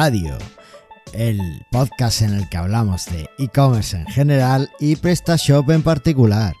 [0.00, 0.38] Radio,
[1.12, 6.54] el podcast en el que hablamos de e-commerce en general y PrestaShop en particular.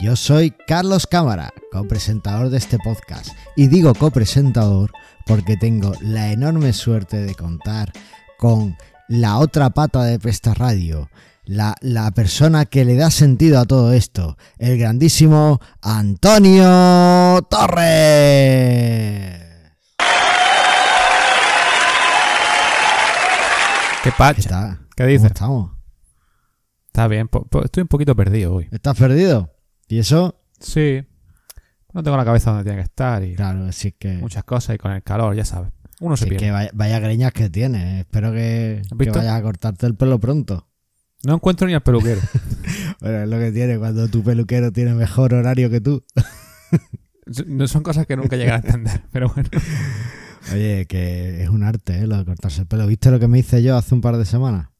[0.00, 4.92] Yo soy Carlos Cámara, copresentador de este podcast, y digo copresentador
[5.26, 7.90] porque tengo la enorme suerte de contar
[8.38, 8.76] con
[9.08, 11.10] la otra pata de Presta Radio,
[11.44, 19.45] la, la, persona que le da sentido a todo esto, el grandísimo Antonio Torres.
[24.06, 24.78] ¿Qué pacha?
[24.94, 25.32] ¿Qué, dices?
[25.32, 25.72] estamos?
[26.86, 27.28] Está bien,
[27.64, 28.68] estoy un poquito perdido hoy.
[28.70, 29.52] ¿Estás perdido?
[29.88, 30.40] ¿Y eso?
[30.60, 31.04] Sí.
[31.92, 34.78] No tengo la cabeza donde tiene que estar y claro, así que muchas cosas y
[34.78, 35.72] con el calor, ya sabes.
[35.98, 36.46] Uno se pierde.
[36.46, 38.02] que vaya, greñas que tienes.
[38.02, 40.68] Espero que, que vayas a cortarte el pelo pronto.
[41.24, 42.20] No encuentro ni al peluquero.
[43.00, 46.04] bueno, es lo que tiene cuando tu peluquero tiene mejor horario que tú.
[47.48, 49.50] no son cosas que nunca llegan a entender, pero bueno.
[50.52, 52.06] Oye, que es un arte, ¿eh?
[52.06, 52.86] Lo de cortarse el pelo.
[52.86, 54.70] ¿Viste lo que me hice yo hace un par de semanas?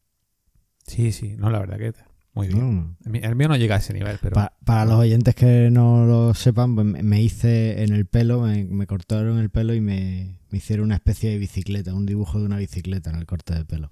[0.87, 1.93] Sí, sí, no, la verdad que
[2.37, 2.99] muy bien.
[3.03, 4.37] El, mío no llega a ese nivel, pero.
[4.63, 9.39] para los oyentes que no lo sepan, pues me hice en el pelo, me, cortaron
[9.39, 13.17] el pelo y me, hicieron una especie de bicicleta, un dibujo de una bicicleta en
[13.17, 13.91] el corte de pelo.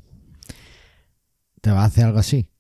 [1.63, 2.51] ¿Te vas a hacer algo así?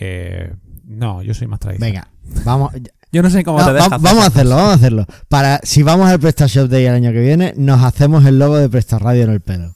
[0.00, 0.52] Eh,
[0.84, 2.08] no, yo soy más tradicional.
[2.24, 2.72] Venga, vamos.
[3.10, 5.06] Yo no sé cómo te dejas Vamos a hacerlo, vamos a hacerlo.
[5.28, 8.68] Para, si vamos al PrestaShop Day el año que viene, nos hacemos el logo de
[8.68, 9.74] Presta Radio en el pelo.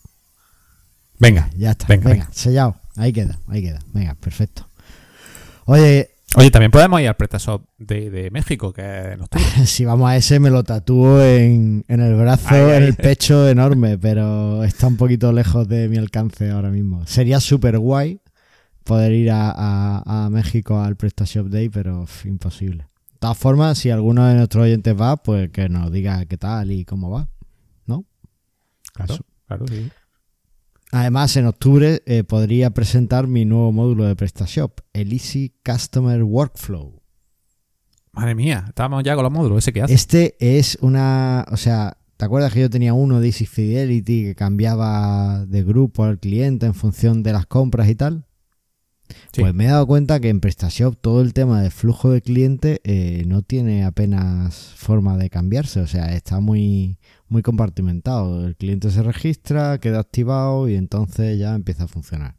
[1.19, 1.49] Venga.
[1.57, 1.87] Ya está.
[1.89, 2.77] Venga, sellado.
[2.97, 3.81] Ahí queda, ahí queda.
[3.93, 4.69] Venga, perfecto.
[5.65, 6.11] Oye.
[6.35, 9.29] Oye, también podemos ir al PrestaShop de, de México, que nos
[9.69, 14.65] Si vamos a ese, me lo tatúo en, el brazo, en el pecho enorme, pero
[14.65, 17.07] está un poquito lejos de mi alcance ahora mismo.
[17.07, 18.22] Sería súper guay
[18.85, 22.87] poder ir a, México al PrestaShop Day, pero imposible
[23.23, 26.85] todas formas, si alguno de nuestros oyentes va, pues que nos diga qué tal y
[26.85, 27.29] cómo va,
[27.87, 28.05] ¿no?
[28.93, 29.17] Claro,
[29.47, 29.89] claro, sí.
[30.91, 37.01] Además, en octubre eh, podría presentar mi nuevo módulo de PrestaShop, el Easy Customer Workflow.
[38.11, 39.95] Madre mía, estábamos ya con los módulos, ¿ese que hace?
[39.95, 44.35] Este es una, o sea, ¿te acuerdas que yo tenía uno de Easy Fidelity que
[44.35, 48.27] cambiaba de grupo al cliente en función de las compras y tal?
[49.37, 52.81] Pues me he dado cuenta que en PrestaShop todo el tema de flujo de cliente
[52.85, 58.47] eh, no tiene apenas forma de cambiarse, o sea, está muy, muy compartimentado.
[58.47, 62.37] El cliente se registra, queda activado y entonces ya empieza a funcionar.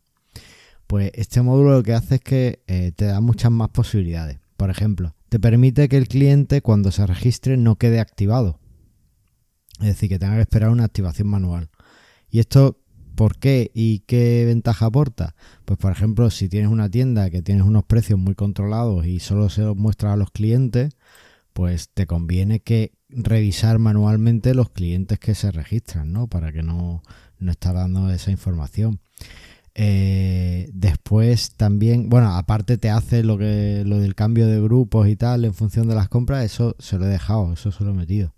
[0.88, 4.40] Pues este módulo lo que hace es que eh, te da muchas más posibilidades.
[4.58, 8.60] Por ejemplo, te permite que el cliente cuando se registre no quede activado.
[9.80, 11.70] Es decir, que tenga que esperar una activación manual.
[12.30, 12.83] Y esto
[13.16, 15.36] ¿Por qué y qué ventaja aporta?
[15.66, 19.50] Pues por ejemplo, si tienes una tienda que tienes unos precios muy controlados y solo
[19.50, 20.96] se los muestra a los clientes,
[21.54, 26.28] pues te conviene que revisar manualmente los clientes que se registran, ¿no?
[26.28, 27.04] Para que no,
[27.40, 29.00] no dando esa información.
[29.76, 35.16] Eh, después también, bueno, aparte te hace lo que lo del cambio de grupos y
[35.16, 37.96] tal en función de las compras, eso se lo he dejado, eso se lo he
[37.96, 38.34] metido.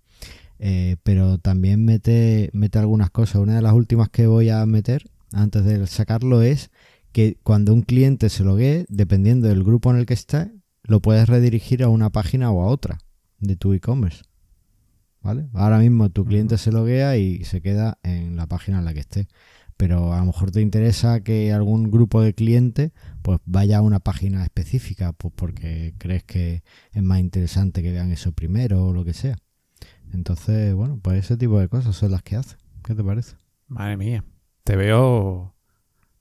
[0.60, 3.42] Eh, pero también mete, mete algunas cosas.
[3.42, 6.72] Una de las últimas que voy a meter antes de sacarlo es
[7.12, 10.52] que cuando un cliente se logue, dependiendo del grupo en el que esté,
[10.84, 13.00] lo puedes redirigir a una página o a otra
[13.40, 14.24] de tu e-commerce.
[15.22, 15.48] ¿Vale?
[15.54, 19.00] Ahora mismo tu cliente se loguea y se queda en la página en la que
[19.00, 19.28] esté.
[19.78, 24.00] Pero a lo mejor te interesa que algún grupo de clientes pues vaya a una
[24.00, 29.04] página específica, pues porque crees que es más interesante que vean eso primero o lo
[29.04, 29.38] que sea.
[30.14, 32.56] Entonces, bueno, pues ese tipo de cosas son las que hace.
[32.84, 33.36] ¿Qué te parece?
[33.68, 34.24] Madre mía,
[34.64, 35.56] te veo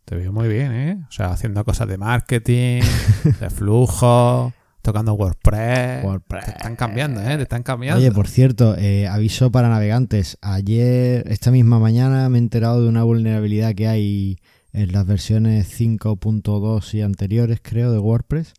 [0.05, 1.05] te veo muy bien, ¿eh?
[1.09, 2.83] O sea, haciendo cosas de marketing,
[3.41, 4.53] de flujo,
[4.83, 6.05] tocando WordPress.
[6.05, 6.45] WordPress.
[6.45, 7.37] Te están cambiando, ¿eh?
[7.37, 8.01] Te están cambiando.
[8.01, 10.37] Oye, por cierto, eh, aviso para navegantes.
[10.43, 14.39] Ayer, esta misma mañana, me he enterado de una vulnerabilidad que hay
[14.75, 18.53] en las versiones 5.2 y anteriores, creo, de WordPress,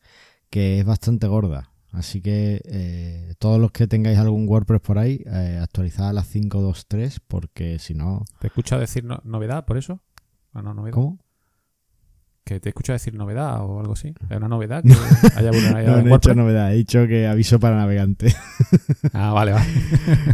[0.50, 1.70] que es bastante gorda.
[1.96, 6.34] Así que eh, todos los que tengáis algún WordPress por ahí, eh, actualizad a las
[6.34, 8.26] 5.2.3 porque si no...
[8.40, 10.02] ¿Te he escuchado decir novedad por eso?
[10.54, 10.94] ¿O no, novedad?
[10.94, 11.20] ¿Cómo?
[12.44, 14.14] Que te he escuchado decir novedad o algo así.
[14.30, 14.84] ¿Es una novedad?
[14.84, 18.36] Que haya no, no he dicho novedad, he dicho que aviso para navegante.
[19.14, 19.66] ah, vale, vale.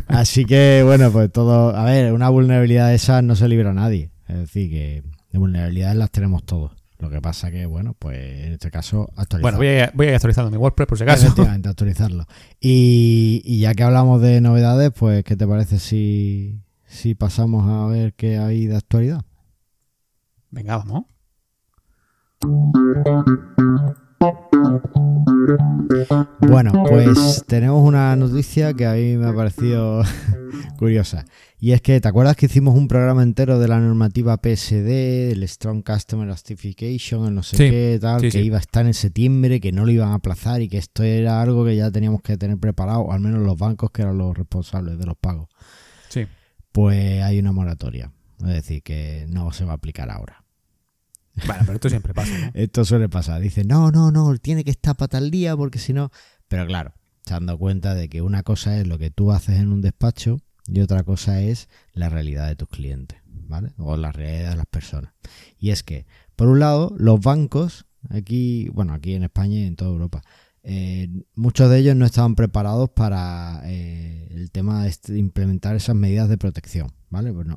[0.07, 1.75] Así que bueno, pues todo...
[1.75, 4.12] A ver, una vulnerabilidad de esas no se libra a nadie.
[4.28, 6.81] Es decir, que de vulnerabilidades las tenemos todos.
[7.01, 9.42] Lo que pasa que, bueno, pues en este caso actualizar.
[9.42, 11.25] Bueno, voy a, voy a ir actualizando mi WordPress por si acaso.
[11.25, 12.27] Efectivamente, actualizarlo.
[12.59, 18.13] Y, ya que hablamos de novedades, pues, ¿qué te parece si, si pasamos a ver
[18.13, 19.25] qué hay de actualidad?
[20.51, 21.06] Venga, vamos.
[26.47, 30.03] Bueno, pues tenemos una noticia que a mí me ha parecido
[30.77, 31.25] curiosa.
[31.59, 35.47] Y es que, ¿te acuerdas que hicimos un programa entero de la normativa PSD, el
[35.47, 39.71] Strong Customer Justification, el no sé qué, tal, que iba a estar en septiembre, que
[39.71, 42.57] no lo iban a aplazar y que esto era algo que ya teníamos que tener
[42.57, 45.50] preparado, al menos los bancos que eran los responsables de los pagos?
[46.09, 46.25] Sí.
[46.71, 48.12] Pues hay una moratoria.
[48.39, 50.41] Es decir, que no se va a aplicar ahora.
[51.45, 52.31] Bueno, pero esto siempre pasa.
[52.54, 53.42] esto suele pasar.
[53.42, 56.12] Dice, no, no, no, tiene que estar para tal día porque si no.
[56.48, 56.94] Pero claro,
[57.39, 60.81] dado cuenta de que una cosa es lo que tú haces en un despacho y
[60.81, 63.72] otra cosa es la realidad de tus clientes, ¿vale?
[63.78, 65.13] O la realidad de las personas.
[65.57, 66.06] Y es que,
[66.36, 70.22] por un lado, los bancos, aquí, bueno, aquí en España y en toda Europa,
[70.63, 76.30] eh, muchos de ellos no estaban preparados para eh, el tema de implementar esas medidas
[76.30, 77.31] de protección, ¿vale?
[77.31, 77.48] Pues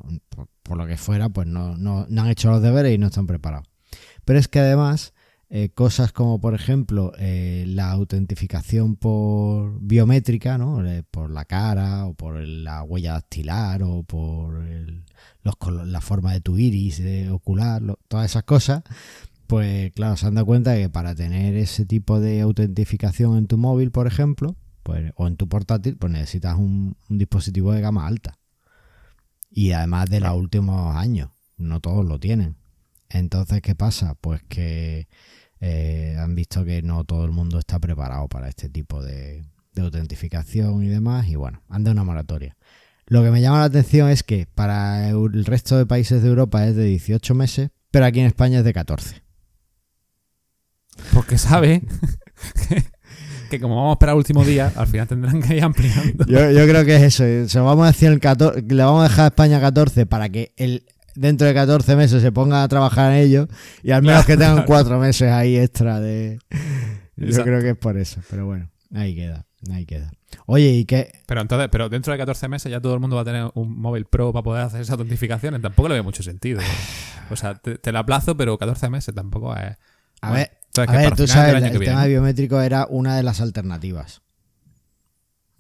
[0.63, 3.27] por, lo que fuera, pues no, no, no han hecho los deberes y no están
[3.27, 3.67] preparados.
[4.25, 5.15] Pero es que además
[5.57, 10.85] eh, cosas como, por ejemplo, eh, la autentificación por biométrica, ¿no?
[10.85, 14.65] Eh, por la cara o por la huella dactilar o por
[15.45, 17.01] la forma de tu iris
[17.31, 18.83] ocular, todas esas cosas,
[19.47, 23.47] pues claro, se han dado cuenta de que para tener ese tipo de autentificación en
[23.47, 27.81] tu móvil, por ejemplo, pues, o en tu portátil, pues necesitas un, un dispositivo de
[27.81, 28.39] gama alta.
[29.57, 32.57] Y además de los últimos años, no todos lo tienen.
[33.09, 34.17] Entonces, ¿qué pasa?
[34.21, 35.07] Pues que
[35.61, 39.45] eh, han visto que no todo el mundo está preparado para este tipo de,
[39.77, 42.57] autentificación y demás, y bueno, han dado una moratoria.
[43.07, 46.67] Lo que me llama la atención es que para el resto de países de Europa
[46.67, 49.23] es de 18 meses, pero aquí en España es de 14.
[51.13, 51.83] Porque sabe
[52.69, 52.85] que,
[53.61, 56.25] como vamos a esperar el último día, al final tendrán que ir ampliando.
[56.27, 57.49] Yo, creo que es eso.
[57.49, 60.53] Se vamos a decir el 14, le vamos a dejar a España 14 para que
[60.57, 63.49] el, dentro de 14 meses se pongan a trabajar en ello
[63.83, 66.39] y al menos que tengan cuatro meses ahí extra de...
[67.17, 70.11] Yo creo que es por eso, pero bueno, ahí queda, ahí queda.
[70.47, 71.13] Oye, ¿y qué?
[71.27, 73.79] Pero entonces, pero dentro de 14 meses ya todo el mundo va a tener un
[73.79, 75.63] móvil pro para poder hacer esas autentificaciones.
[75.63, 76.61] Tampoco le veo mucho sentido.
[77.31, 79.77] O sea, te, la aplazo, pero 14 meses tampoco es...
[80.21, 84.23] A ver, a ver tú sabes, el, tema biométrico era una de las alternativas.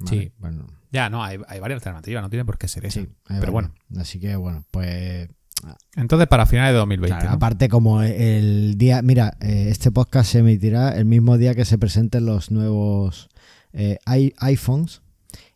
[0.06, 0.32] Sí.
[0.38, 0.66] Bueno.
[0.90, 3.00] Ya, no, hay, varias alternativas, no tiene por qué ser eso.
[3.00, 3.72] Sí, pero bueno.
[3.96, 5.28] Así que bueno, pues
[5.96, 7.26] entonces, para finales de 2020.
[7.26, 9.02] Aparte, como el día.
[9.02, 13.28] Mira, eh, este podcast se emitirá el mismo día que se presenten los nuevos
[13.72, 15.02] eh, iPhones.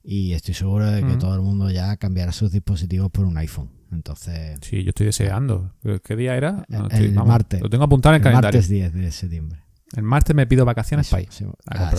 [0.02, 3.68] Y estoy seguro de que todo el mundo ya cambiará sus dispositivos por un iPhone.
[3.92, 4.58] Entonces.
[4.62, 5.74] Sí, yo estoy deseando.
[6.04, 6.64] ¿Qué día era?
[6.90, 7.60] el martes.
[7.60, 8.58] Lo tengo apuntado en el, calendario.
[8.58, 9.60] Martes 10 de septiembre.
[9.96, 11.28] El martes me pido vacaciones para ir.
[11.66, 11.92] Ah,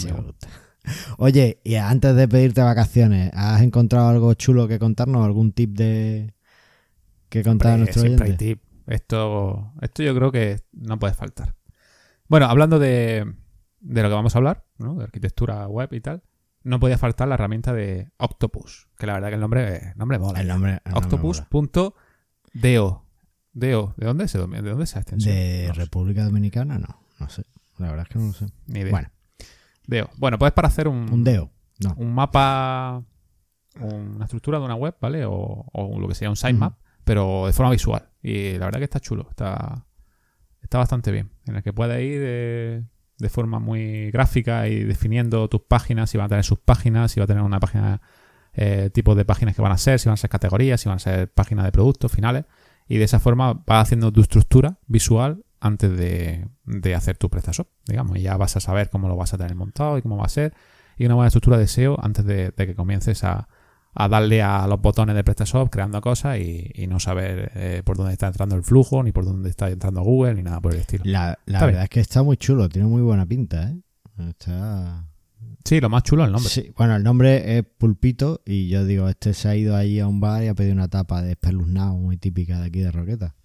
[1.17, 5.25] Oye, y antes de pedirte vacaciones, ¿has encontrado algo chulo que contarnos?
[5.25, 6.33] ¿Algún tip de,
[7.29, 8.03] que contar a nuestro
[8.87, 11.55] Esto, esto yo creo que no puede faltar.
[12.27, 13.25] Bueno, hablando de,
[13.79, 14.95] de lo que vamos a hablar, ¿no?
[14.95, 16.23] de arquitectura web y tal,
[16.63, 20.41] no podía faltar la herramienta de Octopus, que la verdad que el nombre, nombre mola.
[20.41, 21.95] El nombre, Octopus.do.
[23.53, 23.71] ¿De
[24.05, 24.33] dónde es?
[24.33, 25.35] ¿De dónde es esa extensión?
[25.35, 26.77] ¿De República Dominicana?
[26.77, 27.43] No, no sé.
[27.77, 28.47] La verdad es que no lo sé.
[28.67, 28.91] Ni idea.
[28.91, 29.09] Bueno.
[29.87, 30.09] Deo.
[30.17, 31.11] Bueno, pues para hacer un...
[31.11, 31.51] Un Deo.
[31.95, 33.01] Un mapa,
[33.79, 35.23] una estructura de una web, ¿vale?
[35.25, 36.75] O, lo que sea un sitemap
[37.09, 38.07] pero de forma visual.
[38.21, 39.87] Y la verdad que está chulo, está,
[40.61, 41.31] está bastante bien.
[41.47, 42.83] En el que puedes ir de,
[43.27, 47.25] forma muy gráfica y definiendo tus páginas, si van a tener sus páginas, si va
[47.25, 48.01] a tener una página,
[48.53, 50.95] eh, tipo de páginas que van a ser, si van a ser categorías, si van
[50.95, 52.45] a ser páginas de productos finales.
[52.87, 56.47] Y de esa forma vas haciendo tu estructura visual antes de,
[56.95, 58.17] hacer tu PrestaShop, digamos.
[58.17, 60.29] Y ya vas a saber cómo lo vas a tener montado y cómo va a
[60.29, 60.53] ser.
[60.97, 63.49] Y una buena estructura de SEO antes de que comiences a,
[63.99, 68.13] a darle a los botones de PrestaShop creando cosas y, no saber eh, por dónde
[68.13, 71.03] está entrando el flujo, ni por dónde está entrando Google, ni nada por el estilo.
[71.05, 73.77] La, verdad es que está muy chulo, tiene muy buena pinta, ¿eh?
[74.29, 75.05] Está...
[75.65, 76.49] Sí, lo más chulo es el nombre.
[76.49, 80.07] Sí, bueno, el nombre es Pulpito y yo digo, este se ha ido ahí a
[80.07, 83.35] un bar y ha pedido una tapa de espeluznado muy típica de aquí de Roqueta.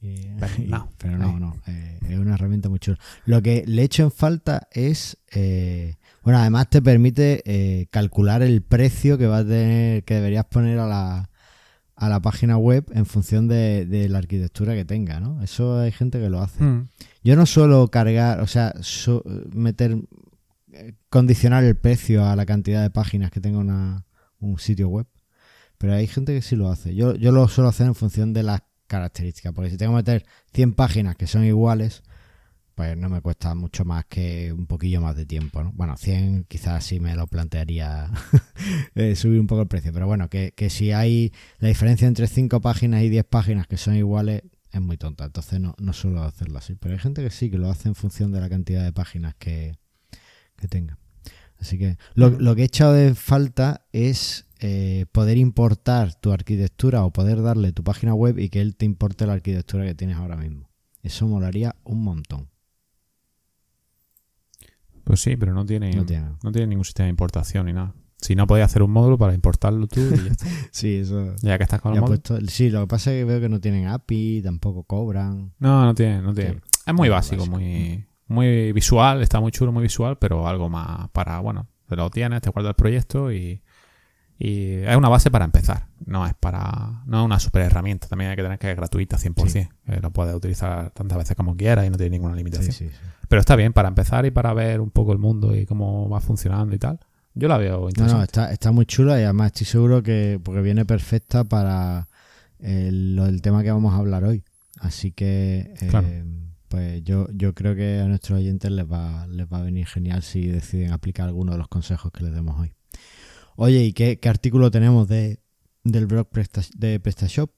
[0.98, 2.98] pero no, no, eh, es una herramienta muy chula.
[3.24, 5.96] Lo que le echo en falta es eh,
[6.28, 10.78] bueno, además te permite eh, calcular el precio que va a tener, que deberías poner
[10.78, 11.30] a la,
[11.96, 15.42] a la página web en función de, la arquitectura que tenga, ¿no?
[15.42, 16.62] Eso hay gente que lo hace.
[16.62, 16.88] Mm.
[17.24, 18.74] Yo no suelo cargar, o sea,
[19.54, 19.96] meter,
[20.72, 24.04] eh, condicionar el precio a la cantidad de páginas que tenga una,
[24.38, 25.06] un sitio web,
[25.78, 26.94] pero hay gente que sí lo hace.
[26.94, 30.26] Yo, yo lo suelo hacer en función de las características, porque si tengo que meter
[30.54, 32.02] 100 páginas que son iguales,
[32.78, 35.72] pues no me cuesta mucho más que un poquillo más de tiempo, ¿no?
[35.72, 38.08] Bueno, 100 quizás sí me lo plantearía
[38.94, 42.60] eh, subir un poco el precio, pero bueno, que, si hay la diferencia entre 5
[42.60, 46.58] páginas y 10 páginas que son iguales es muy tonta, entonces no, no suelo hacerlo
[46.58, 48.92] así, pero hay gente que sí, que lo hace en función de la cantidad de
[48.92, 49.74] páginas que,
[50.56, 50.98] que tenga.
[51.58, 57.04] Así que lo, lo que he echado de falta es eh, poder importar tu arquitectura
[57.04, 60.16] o poder darle tu página web y que él te importe la arquitectura que tienes
[60.16, 60.68] ahora mismo.
[61.02, 62.48] Eso molaría un montón.
[65.04, 67.94] Pues sí, pero no tiene, no tiene, ningún sistema de importación ni nada.
[68.20, 70.46] Si no, podías hacer un módulo para importarlo tú y ya está.
[70.72, 71.34] sí, eso.
[71.40, 72.20] Ya que estás con el módulo.
[72.48, 75.54] sí, lo que pasa es que veo que no tienen API, tampoco cobran.
[75.58, 76.60] No, no tienen, no tienen.
[76.84, 81.40] Es muy básico, muy muy visual, está muy chulo, muy visual, pero algo más para,
[81.40, 83.62] bueno, te lo tienes, te guardas el proyecto y,
[84.38, 85.86] y es una base para empezar.
[86.06, 88.06] No es para no es una super herramienta.
[88.06, 89.68] También hay que tener que es gratuita 100%.
[89.86, 92.90] Eh, lo puedes utilizar tantas veces como quieras y no tiene ninguna limitación.
[93.28, 96.20] Pero está bien para empezar y para ver un poco el mundo y cómo va
[96.20, 97.00] funcionando y tal.
[97.34, 98.12] Yo la veo interesante.
[98.12, 102.08] No, no, está, está muy chula y además estoy seguro que porque viene perfecta para
[102.60, 104.44] el, el tema que vamos a hablar hoy.
[104.80, 106.24] Así que eh,
[106.68, 110.22] pues yo, yo creo que a nuestros oyentes les va, les va a venir genial
[110.22, 112.72] si deciden aplicar alguno de los consejos que les demos hoy.
[113.60, 115.40] Oye, ¿y qué, artículo tenemos de,
[115.82, 116.28] del blog
[116.76, 117.50] de PrestaShop?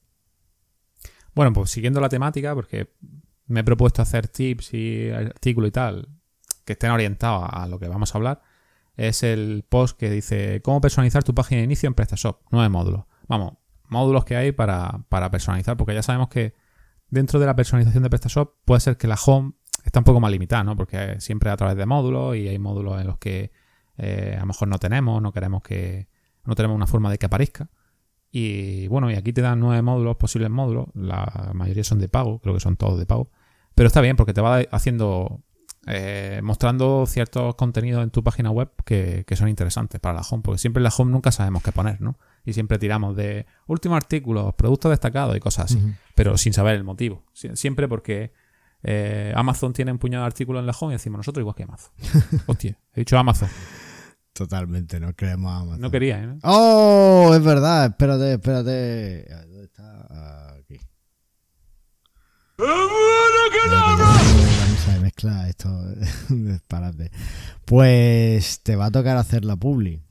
[1.35, 2.95] Bueno, pues siguiendo la temática, porque
[3.45, 6.09] me he propuesto hacer tips y artículos y tal
[6.65, 8.41] que estén orientados a lo que vamos a hablar,
[8.95, 12.47] es el post que dice cómo personalizar tu página de inicio en PrestaShop.
[12.49, 13.05] Nueve módulos.
[13.27, 16.55] Vamos, módulos que hay para, para personalizar, porque ya sabemos que
[17.09, 19.53] dentro de la personalización de PrestaShop puede ser que la home
[19.85, 20.75] está un poco más limitada, ¿no?
[20.75, 23.51] Porque siempre a través de módulos y hay módulos en los que
[24.03, 26.07] eh, a lo mejor no tenemos, no queremos que,
[26.43, 27.69] no tenemos una forma de que aparezca.
[28.31, 32.39] Y bueno, y aquí te dan nueve módulos, posibles módulos, la mayoría son de pago,
[32.39, 33.29] creo que son todos de pago.
[33.75, 35.43] Pero está bien porque te va haciendo,
[35.85, 40.57] eh, mostrando ciertos contenidos en tu página web que, son interesantes para la home, porque
[40.57, 42.17] siempre en la home nunca sabemos qué poner, ¿no?
[42.43, 45.79] y siempre tiramos de último artículo, productos destacados y cosas así,
[46.15, 47.23] pero sin saber el motivo.
[47.33, 48.33] Siempre porque
[48.81, 51.63] eh, Amazon tiene un puñado de artículos en la home y decimos nosotros igual que
[51.63, 51.91] Amazon.
[52.47, 53.49] Hostia, he dicho Amazon.
[54.41, 55.81] Totalmente, no creemos Amazon.
[55.81, 56.39] No quería, ¿eh?
[56.41, 57.31] ¡Oh!
[57.35, 59.27] Es verdad, espérate, espérate.
[59.29, 60.55] ¿Dónde está?
[60.55, 60.79] Aquí.
[62.57, 62.79] Vamos
[64.89, 65.69] a mezcla esto.
[67.65, 70.01] Pues te va a tocar hacer la publi.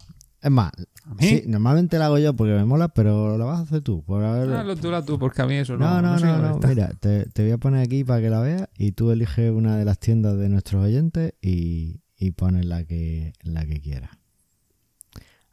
[0.41, 0.71] Es más,
[1.19, 4.05] sí, normalmente la hago yo porque me mola, pero la vas a hacer tú.
[4.05, 4.49] Por haber...
[4.55, 6.01] Ah, tú, tú, porque a mí eso no.
[6.01, 6.61] No, no, no.
[6.69, 9.85] Mira, te, voy a poner aquí para que la veas y tú eliges una de
[9.85, 14.20] las tiendas de nuestros oyentes y, y pones la que, la que quieras.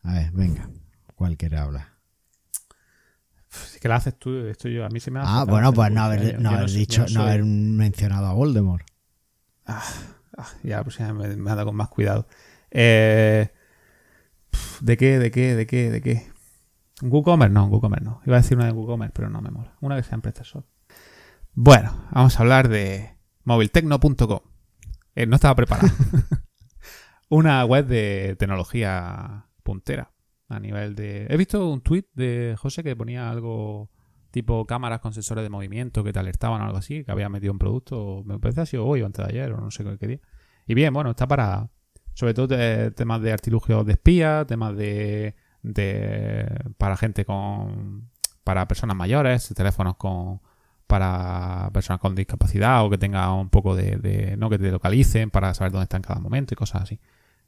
[0.04, 0.70] A ver, venga.
[1.16, 1.88] ¿Cuál quieres hablar?
[3.50, 5.30] Si que la haces tú, esto yo, a mí se me hace.
[5.32, 8.86] Ah, bueno, pues no haber, no haber dicho, no, haber mencionado a Voldemort.
[9.66, 9.84] Ah,
[10.38, 12.28] ah ya, pues ya me, me ha dado con más cuidado.
[12.72, 13.50] Eh.
[14.82, 15.20] ¿De qué?
[15.20, 15.56] ¿De qué?
[15.56, 15.90] ¿De qué?
[15.90, 16.32] ¿De qué?
[17.02, 18.22] WooCommerce no, WooCommerce no.
[18.26, 19.76] Iba a decir una de WooCommerce, pero no me mola.
[19.82, 20.66] Una que sea en PrestaShop.
[21.54, 24.40] Bueno, vamos a hablar de moviltecno.com.
[25.16, 25.90] Eh, no estaba preparado.
[27.30, 30.14] una web de tecnología puntera
[30.48, 31.28] a nivel de...
[31.30, 33.90] He visto un tweet de José que ponía algo
[34.32, 37.52] tipo cámaras con sensores de movimiento que te alertaban o algo así, que había metido
[37.52, 40.20] un producto, me parece sido hoy o antes de ayer o no sé qué día.
[40.68, 41.70] Y bien, bueno, está para,
[42.14, 42.48] sobre todo
[42.94, 45.36] temas de artilugios de espía, temas de,
[46.78, 48.10] para gente con
[48.46, 50.40] para personas mayores, teléfonos con
[50.88, 55.54] para personas con discapacidad o que tengan un poco de, no que te localicen para
[55.54, 57.02] saber dónde está en cada momento y cosas así.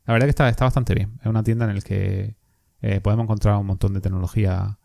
[0.09, 1.19] La verdad que está, está bastante bien.
[1.21, 2.35] Es una tienda en la que
[2.81, 4.79] eh, podemos encontrar un montón de tecnología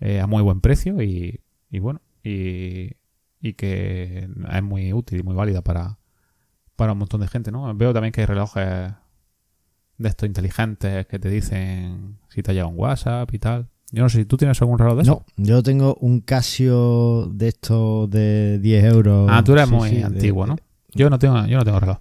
[0.00, 2.92] eh, a muy buen precio y, y bueno, y,
[3.42, 5.98] y, que es muy útil y muy válida para,
[6.76, 7.74] para un montón de gente, ¿no?
[7.74, 8.94] Veo también que hay relojes
[9.98, 13.68] de estos inteligentes que te dicen si te ha llegado un WhatsApp y tal.
[13.92, 15.26] Yo no sé si tú tienes algún reloj de eso.
[15.36, 19.28] No, yo tengo un Casio de estos de 10 euros.
[19.30, 20.56] Ah, tú eres muy antiguo, ¿no?
[20.94, 21.98] Yo no tengo, yo no tengo reloj.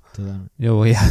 [0.58, 1.02] Yo voy a.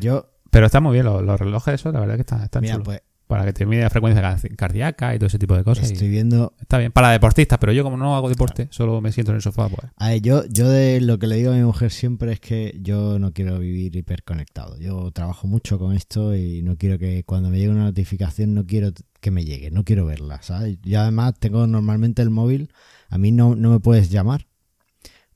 [0.00, 0.31] yo.
[0.52, 2.82] Pero está muy bien los, los relojes, eso, la verdad que están, están chulos.
[2.84, 5.90] Pues, para que te mide la frecuencia cardíaca y todo ese tipo de cosas.
[5.90, 6.52] Estoy viendo.
[6.60, 9.42] Está bien, para deportistas, pero yo como no hago deporte, solo me siento en el
[9.42, 9.70] sofá.
[9.70, 9.90] Pues.
[9.96, 12.78] A ver, yo, yo de lo que le digo a mi mujer siempre es que
[12.82, 14.78] yo no quiero vivir hiperconectado.
[14.78, 18.66] Yo trabajo mucho con esto y no quiero que cuando me llegue una notificación, no
[18.66, 18.90] quiero
[19.22, 20.76] que me llegue, no quiero verla, ¿sabes?
[20.82, 22.70] Yo además tengo normalmente el móvil,
[23.08, 24.46] a mí no, no me puedes llamar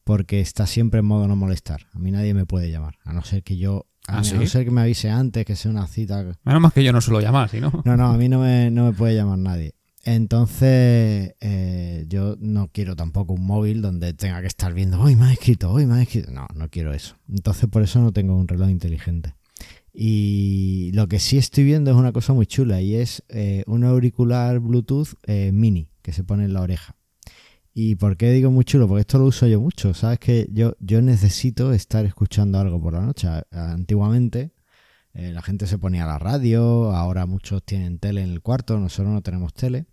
[0.04, 1.86] porque está siempre en modo no molestar.
[1.94, 4.64] A mí nadie me puede llamar, a no ser que yo a, ¿Ah, no ser
[4.64, 6.24] que me avise antes, que sea una cita.
[6.44, 7.82] Menos más que yo no suelo llamar, si no.
[7.84, 9.74] No, no, a mí no me, no me puede llamar nadie.
[10.04, 15.26] Entonces, eh, yo no quiero tampoco un móvil donde tenga que estar viendo, hoy me
[15.26, 16.30] ha escrito, hoy me ha escrito.
[16.30, 17.16] No, no quiero eso.
[17.28, 19.34] Entonces, por eso no tengo un reloj inteligente.
[19.92, 23.82] Y lo que sí estoy viendo es una cosa muy chula y es eh, un
[23.82, 26.94] auricular Bluetooth eh, mini que se pone en la oreja.
[27.78, 28.88] ¿Y por qué digo muy chulo?
[28.88, 29.92] Porque esto lo uso yo mucho.
[29.92, 33.28] Sabes que yo, yo necesito estar escuchando algo por la noche.
[33.50, 34.56] Antiguamente,
[35.12, 38.78] Eh, la gente se ponía a la radio, ahora muchos tienen tele en el cuarto,
[38.78, 39.86] nosotros no tenemos tele.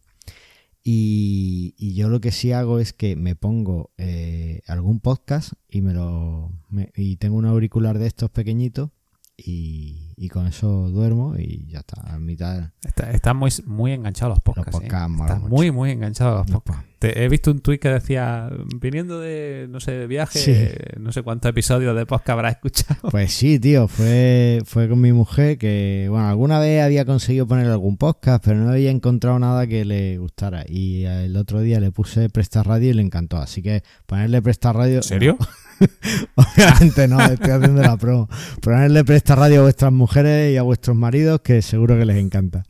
[0.83, 5.93] Y, yo lo que sí hago es que me pongo eh, algún podcast y me
[5.93, 6.51] lo
[6.95, 8.89] y tengo un auricular de estos pequeñitos
[9.37, 12.71] y, con eso duermo y ya está, a mitad.
[12.81, 14.81] Está, está muy, muy enganchado a los podcasts.
[14.81, 14.85] ¿eh?
[14.85, 15.07] está
[15.39, 16.92] muy, muy enganchado a los podcasts.
[17.03, 21.49] He visto un tuit que decía, viniendo de, no sé, de viaje, no sé cuántos
[21.49, 23.09] episodios de podcast habrá escuchado.
[23.11, 27.67] Pues sí, tío, fue, fue con mi mujer que, bueno, alguna vez había conseguido poner
[27.67, 30.63] algún podcast, pero no había encontrado nada que le gustara.
[30.67, 33.37] Y el otro día le puse Presta Radio y le encantó.
[33.37, 34.97] Así que ponerle Presta Radio...
[34.97, 35.37] ¿En serio?
[36.35, 38.29] Obviamente no, estoy haciendo la promo.
[38.61, 42.63] Ponerle presta radio a vuestras mujeres y a vuestros maridos, que seguro que les encanta.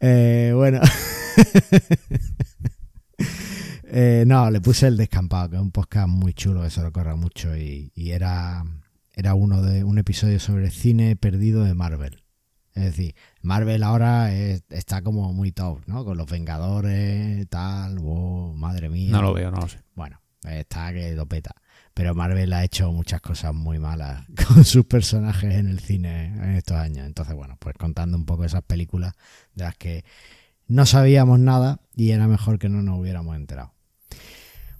[0.00, 0.80] Eh, bueno.
[3.94, 6.90] Eh, no, le puse el descampado, que es un podcast muy chulo, que se lo
[6.92, 7.54] corra mucho.
[7.54, 8.64] Y, era,
[9.12, 12.22] era uno de un episodio sobre cine perdido de Marvel.
[12.72, 16.06] Es decir, Marvel ahora está como muy top, ¿no?
[16.06, 19.12] Con los Vengadores, tal, oh, madre mía.
[19.12, 19.80] No lo veo, no lo sé.
[19.94, 21.54] Bueno, está que lo peta.
[21.92, 26.52] Pero Marvel ha hecho muchas cosas muy malas con sus personajes en el cine en
[26.52, 27.06] estos años.
[27.06, 29.12] Entonces, bueno, pues contando un poco esas películas
[29.54, 30.06] de las que
[30.66, 33.74] no sabíamos nada y era mejor que no nos hubiéramos enterado.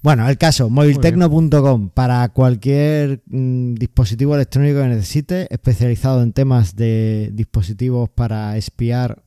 [0.02, 7.30] Bueno, el caso, moviltecno.com para cualquier mm, dispositivo electrónico que necesite, especializado en temas de
[7.32, 9.23] dispositivos para espiar,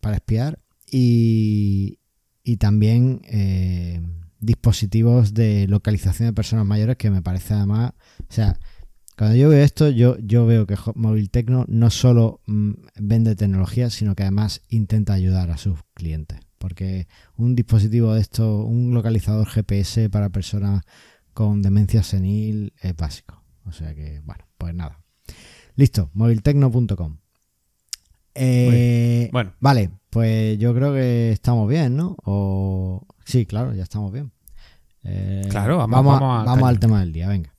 [0.00, 1.98] para espiar y,
[2.44, 4.00] y también eh,
[4.38, 8.60] dispositivos de localización de personas mayores que me parece además, o sea,
[9.18, 13.90] cuando yo veo esto, yo, yo veo que Móvil Tecno no solo mm, vende tecnología,
[13.90, 16.38] sino que además intenta ayudar a sus clientes.
[16.62, 20.84] Porque un dispositivo de esto, un localizador GPS para personas
[21.34, 23.42] con demencia senil es básico.
[23.66, 25.00] O sea que, bueno, pues nada.
[25.74, 27.16] Listo, moviltecno.com.
[28.36, 29.54] Eh, bueno.
[29.58, 32.14] Vale, pues yo creo que estamos bien, ¿no?
[32.24, 34.30] O sí, claro, ya estamos bien.
[35.02, 37.51] Eh, claro, vamos, vamos, al tema del día, venga.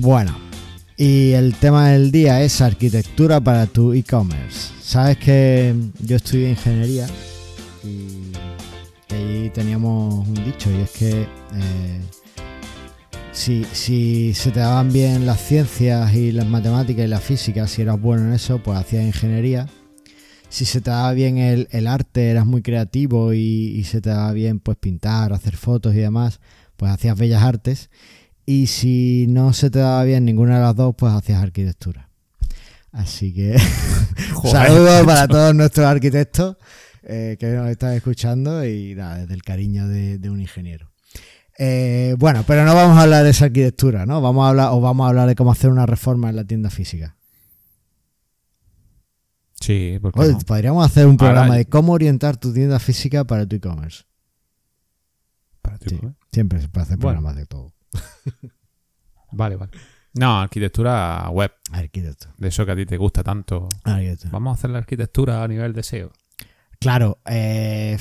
[0.00, 0.38] Bueno,
[0.96, 4.72] y el tema del día es arquitectura para tu e-commerce.
[4.80, 7.08] Sabes que yo estudié ingeniería
[7.82, 8.32] y
[9.12, 12.00] ahí teníamos un dicho y es que eh,
[13.32, 17.82] si, si, se te daban bien las ciencias y las matemáticas y la física, si
[17.82, 19.66] eras bueno en eso, pues hacías ingeniería.
[20.48, 24.60] Si se te daba bien el, arte, eras muy creativo y, se te daba bien
[24.60, 26.38] pues pintar, hacer fotos y demás,
[26.76, 27.90] pues hacías bellas artes.
[28.50, 32.08] Y si no se te daba bien ninguna de las dos, pues hacías arquitectura.
[32.92, 33.58] Así que
[34.50, 36.56] saludos para todos nuestros arquitectos
[37.02, 40.90] eh, que nos están escuchando y nada, desde el cariño de un ingeniero.
[41.58, 44.22] Eh, bueno, pero no vamos a hablar de esa arquitectura, ¿no?
[44.22, 46.70] Vamos a hablar, o vamos a hablar de cómo hacer una reforma en la tienda
[46.70, 47.18] física.
[49.60, 54.04] Sí, porque podríamos hacer un programa de cómo orientar tu tienda física para tu e-commerce.
[55.60, 56.18] Para tu e-commerce.
[56.32, 57.74] Siempre se puede hacer programas de todo.
[59.32, 59.72] vale, vale.
[60.14, 61.52] No, arquitectura web.
[61.72, 62.34] Arquitectura.
[62.36, 63.68] De eso que a ti te gusta tanto.
[64.30, 66.12] Vamos a hacer la arquitectura a nivel de SEO.
[66.80, 67.98] Claro, eh,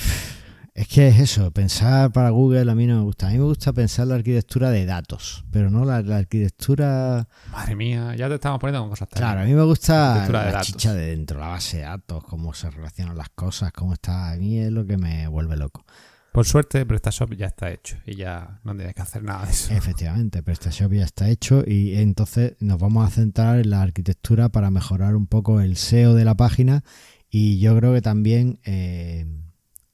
[0.78, 3.28] es que es eso, pensar para Google a mí no me gusta.
[3.28, 7.28] A mí me gusta pensar la arquitectura de datos, pero no la, arquitectura...
[7.52, 10.93] Madre mía, ya te estamos poniendo con cosas Claro, a mí me gusta la, chicha
[10.93, 14.30] de dentro, la base de datos, cómo se relacionan las cosas, cómo está...
[14.32, 15.84] A mí es lo que me vuelve loco.
[16.32, 19.74] Por suerte, PrestaShop ya está hecho y ya no tienes que hacer nada de eso.
[19.74, 24.70] Efectivamente, PrestaShop ya está hecho y entonces nos vamos a centrar en la arquitectura para
[24.70, 26.84] mejorar un poco el SEO de la página
[27.30, 28.60] y yo creo que también...
[28.66, 29.26] Eh,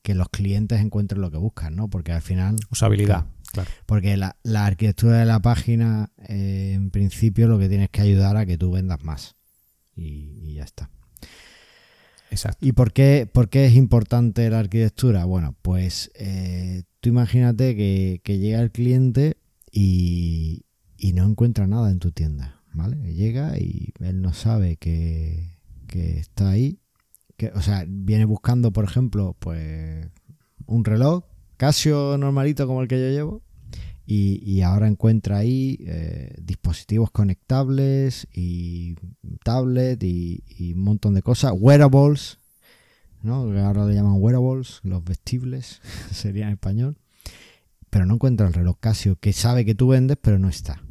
[0.03, 1.89] que los clientes encuentren lo que buscan, ¿no?
[1.89, 2.57] Porque al final...
[2.69, 3.69] Usabilidad, claro.
[3.85, 8.45] Porque la, arquitectura de la página, eh, en principio, lo que tienes que ayudar a
[8.45, 9.35] que tú vendas más.
[9.95, 10.89] Y, ya está.
[12.61, 15.25] ¿Y por qué, por qué, es importante la arquitectura?
[15.25, 19.37] Bueno, pues eh, tú imagínate que, llega el cliente
[19.71, 20.65] y,
[20.97, 23.13] y, no encuentra nada en tu tienda, ¿vale?
[23.13, 26.79] Llega y él no sabe que, que está ahí
[27.53, 30.07] o sea, viene buscando, por ejemplo, pues
[30.65, 31.25] un reloj
[31.57, 33.42] Casio normalito como el que yo llevo
[34.05, 38.95] y, ahora encuentra ahí eh, dispositivos conectables y
[39.43, 42.39] tablet y, un montón de cosas, wearables,
[43.21, 43.35] ¿no?
[43.65, 46.97] ahora le llaman wearables, los vestibles sería en español,
[47.89, 50.81] pero no encuentra el reloj Casio que sabe que tú vendes pero no está.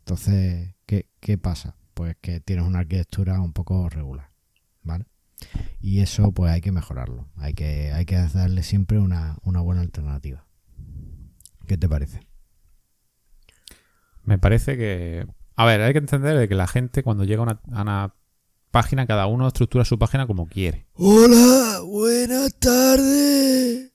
[0.00, 1.76] Entonces, ¿qué, qué pasa?
[1.94, 4.30] Pues que tienes una arquitectura un poco regular,
[4.82, 5.06] ¿vale?
[5.80, 7.28] Y eso pues hay que mejorarlo.
[7.36, 10.46] Hay que, hay que darle siempre una, buena alternativa.
[11.66, 12.20] ¿Qué te parece?
[14.22, 15.26] Me parece que...
[15.56, 18.14] A ver, hay que entender que la gente cuando llega a una,
[18.70, 20.86] página, cada uno estructura su página como quiere.
[20.94, 23.92] Hola, buenas tardes.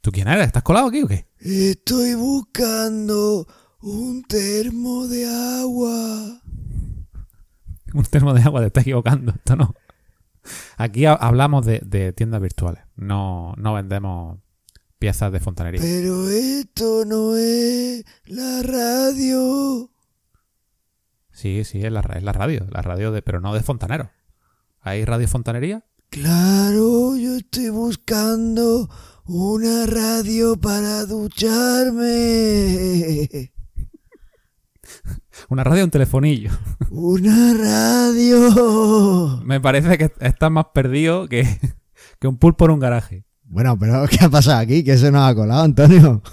[0.00, 0.46] ¿Tú quién eres?
[0.46, 1.28] ¿Estás colado aquí o qué?
[1.38, 3.46] Estoy buscando
[3.80, 6.42] un termo de agua.
[7.94, 9.32] Un termo de agua, te estás equivocando.
[9.32, 9.74] Esto no.
[10.76, 12.82] Aquí hablamos de, tiendas virtuales.
[12.96, 14.38] No, no vendemos
[14.98, 15.80] piezas de fontanería.
[15.80, 19.90] Pero esto no es la radio.
[21.32, 22.66] Sí, sí, es la, es la radio.
[22.70, 24.10] La radio de, pero no de fontanero.
[24.80, 25.84] ¿Hay radio fontanería?
[26.10, 28.88] Claro, yo estoy buscando
[29.26, 32.08] una radio para ducharme.
[35.50, 36.50] Una radio, un telefonillo.
[36.90, 39.40] Una radio.
[39.44, 41.44] Me parece que estás más perdido que,
[42.18, 43.27] que un pool por un garaje.
[43.48, 44.84] Bueno, pero ¿qué ha pasado aquí?
[44.84, 46.22] ¿Qué se nos ha colado, Antonio?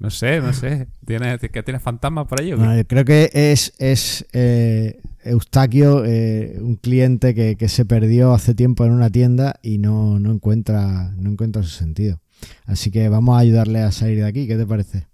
[0.00, 0.86] No sé, no sé.
[1.04, 2.54] ¿Tienes, ¿Que tienes fantasmas por ahí?
[2.84, 8.84] creo que es, es eh, Eustaquio, eh, un cliente que, que, se perdió hace tiempo
[8.84, 12.20] en una tienda y no, no, encuentra, no encuentra su sentido.
[12.64, 14.46] Así que vamos a ayudarle a salir de aquí.
[14.46, 15.08] ¿Qué te parece?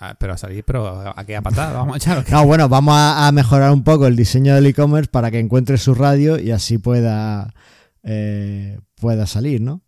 [0.00, 2.24] Ah, pero a salir, pero a qué a patada, vamos a echar.
[2.30, 5.94] No, bueno, vamos a, mejorar un poco el diseño del e-commerce para que encuentre su
[5.94, 7.54] radio y así pueda,
[8.02, 9.82] eh, pueda salir, ¿no?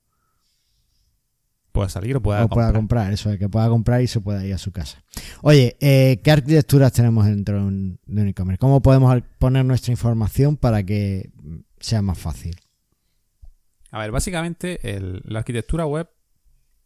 [1.72, 2.66] Pueda salir o pueda comprar.
[2.66, 5.02] pueda comprar, eso es, que pueda comprar y se pueda ir a su casa.
[5.42, 7.98] Oye, eh, ¿qué arquitecturas tenemos dentro de un,
[8.28, 8.58] e-commerce?
[8.58, 11.32] ¿Cómo podemos poner nuestra información para que
[11.80, 12.56] sea más fácil?
[13.90, 14.78] A ver, básicamente
[15.24, 16.08] la arquitectura web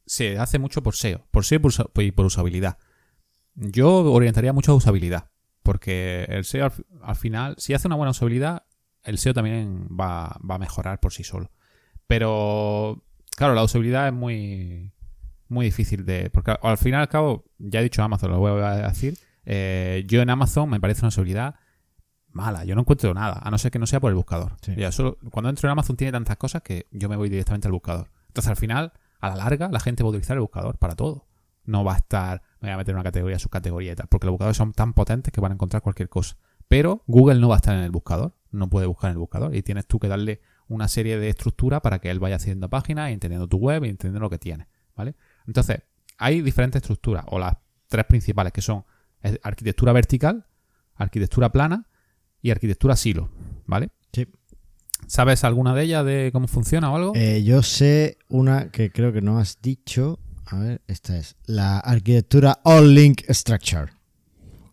[0.07, 1.61] se hace mucho por SEO, por SEO
[1.97, 2.79] y por usabilidad.
[3.55, 5.31] Yo orientaría mucho a usabilidad,
[5.63, 8.65] porque el SEO al, final, si hace una buena usabilidad,
[9.09, 11.51] el SEO también va, a mejorar por sí solo.
[12.07, 13.05] Pero,
[13.37, 14.93] claro, la usabilidad es muy,
[15.49, 16.31] muy difícil de...
[16.31, 20.05] Porque al final y al cabo, ya he dicho Amazon, lo voy a decir, eh,
[20.07, 21.57] yo en Amazon me parece una usabilidad
[22.31, 22.65] mala.
[22.65, 24.57] Yo no encuentro nada, a no ser que no sea por el buscador.
[24.91, 28.11] solo, cuando entro en Amazon tiene tantas cosas que yo me voy directamente al buscador.
[28.29, 31.27] Entonces, al final, a la larga, la gente va a utilizar el buscador para todo.
[31.65, 34.33] No va a estar me voy a meter una categoría, subcategoría y tal, porque los
[34.33, 36.37] buscadores son tan potentes que van a encontrar cualquier cosa.
[36.67, 39.55] Pero Google no va a estar en el buscador, no puede buscar en el buscador
[39.55, 43.11] y tienes tú que darle una serie de estructura para que él vaya haciendo páginas,
[43.11, 45.15] entendiendo tu web y entendiendo lo que tiene, ¿vale?
[45.47, 45.83] Entonces,
[46.19, 47.55] hay diferentes estructuras, o las
[47.89, 48.85] tres principales que son
[49.43, 50.47] arquitectura vertical,
[50.95, 51.87] arquitectura plana
[52.43, 53.31] y arquitectura silo,
[53.67, 53.91] ¿vale?
[54.13, 54.27] Sí.
[55.07, 57.13] ¿Sabes alguna de ellas de cómo funciona o algo?
[57.15, 61.79] Eh, yo sé una que creo que no has dicho, a ver, esta es la
[61.79, 63.93] arquitectura All Link Structure.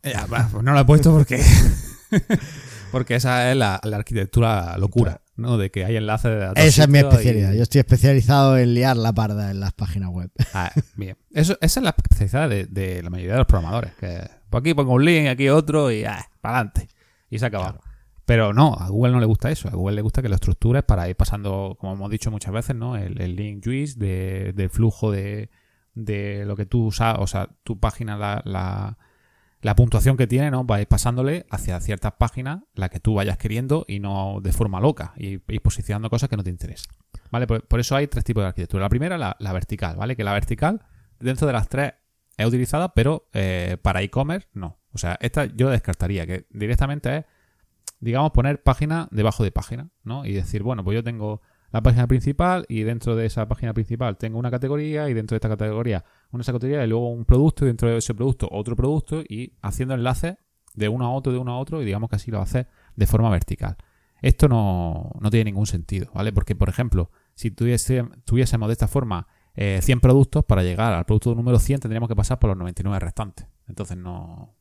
[0.01, 1.41] pues no la he puesto porque.
[2.95, 5.57] porque esa es la, arquitectura locura, ¿no?
[5.57, 6.63] De que hay enlaces de datos.
[6.63, 7.51] Esa es mi especialidad.
[7.51, 10.31] Yo estoy especializado en liar la parda en las páginas web.
[10.53, 11.17] Ah, bien.
[11.31, 13.91] Eso, esa es la especialidad de, la mayoría de los programadores.
[13.95, 16.87] Que por aquí pongo un link, aquí otro y ah, para adelante.
[17.29, 17.81] Y se acaba.
[18.23, 19.67] Pero no, a Google no le gusta eso.
[19.67, 22.77] A Google le gusta que lo estructures para ir pasando, como hemos dicho muchas veces,
[22.77, 22.95] ¿no?
[22.95, 25.49] El, link juice del flujo de,
[25.95, 28.97] de lo que tú usas, o sea, tu página, la, la,
[29.73, 30.63] puntuación que tiene, ¿no?
[30.63, 35.13] Vais pasándole hacia ciertas páginas la que tú vayas queriendo y no de forma loca
[35.17, 36.93] y, posicionando cosas que no te interesan.
[37.31, 37.47] ¿Vale?
[37.47, 38.83] Por, eso hay tres tipos de arquitectura.
[38.83, 40.15] La primera, la, la, vertical, ¿vale?
[40.15, 40.85] Que la vertical,
[41.19, 41.93] dentro de las tres,
[42.37, 44.77] es utilizada, pero eh, para e-commerce no.
[44.93, 47.25] O sea, esta yo descartaría, que directamente es,
[47.99, 50.25] digamos, poner página debajo de página, ¿no?
[50.25, 51.41] Y decir, bueno, pues yo tengo
[51.75, 55.39] la página principal y dentro de esa página principal tengo una categoría y dentro de
[55.39, 59.21] esta categoría una categoría y luego un producto y dentro de ese producto otro producto
[59.27, 60.37] y haciendo enlaces
[60.73, 63.05] de uno a otro, de uno a otro y digamos que así lo hace de
[63.05, 63.75] forma vertical.
[64.21, 66.31] Esto no, tiene ningún sentido, ¿vale?
[66.31, 71.35] Porque, por ejemplo, si tuviésemos de esta forma 100 eh, productos, para llegar al producto
[71.35, 73.47] número 100 tendríamos que pasar por los 99 restantes.
[73.67, 74.55] Entonces no...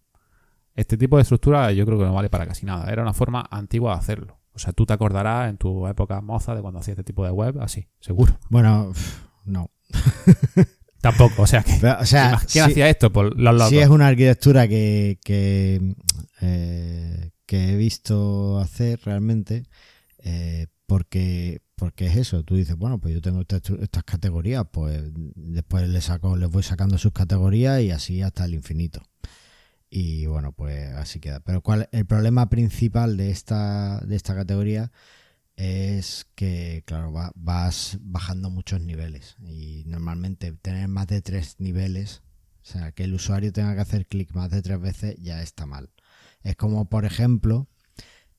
[0.74, 2.92] Este tipo de estructura yo creo que no vale para casi nada.
[2.92, 4.38] Era una forma antigua de hacerlo.
[4.54, 7.30] O sea, tú te acordarás en tu época moza de cuando hacías este tipo de
[7.30, 8.38] web, así, seguro.
[8.50, 8.92] Bueno,
[9.44, 9.70] no.
[11.00, 11.78] Tampoco, o sea, que,
[12.50, 13.12] ¿quién hacía esto?
[13.12, 15.94] Por los Sí, es una arquitectura que, que,
[16.40, 19.64] eh, que he visto hacer realmente,
[20.18, 22.42] eh, porque, porque es eso.
[22.42, 26.62] Tú dices, bueno, pues yo tengo estas, estas categorías, pues después les, saco, les voy
[26.62, 29.02] sacando sus categorías y así hasta el infinito.
[29.90, 31.40] Y bueno, pues así queda.
[31.40, 34.90] Pero cuál, el problema principal de esta, de esta categoría
[35.56, 39.36] es que, claro, vas bajando muchos niveles.
[39.40, 42.22] Y normalmente tener más de tres niveles,
[42.62, 45.66] o sea, que el usuario tenga que hacer clic más de tres veces, ya está
[45.66, 45.90] mal.
[46.42, 47.68] Es como, por ejemplo,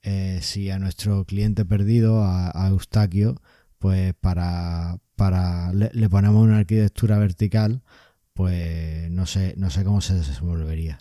[0.04, 3.42] eh, si a nuestro cliente perdido, a, Eustaquio,
[3.80, 7.82] pues para, para le, ponemos una arquitectura vertical,
[8.34, 11.00] pues no sé, no sé cómo se desenvolvería.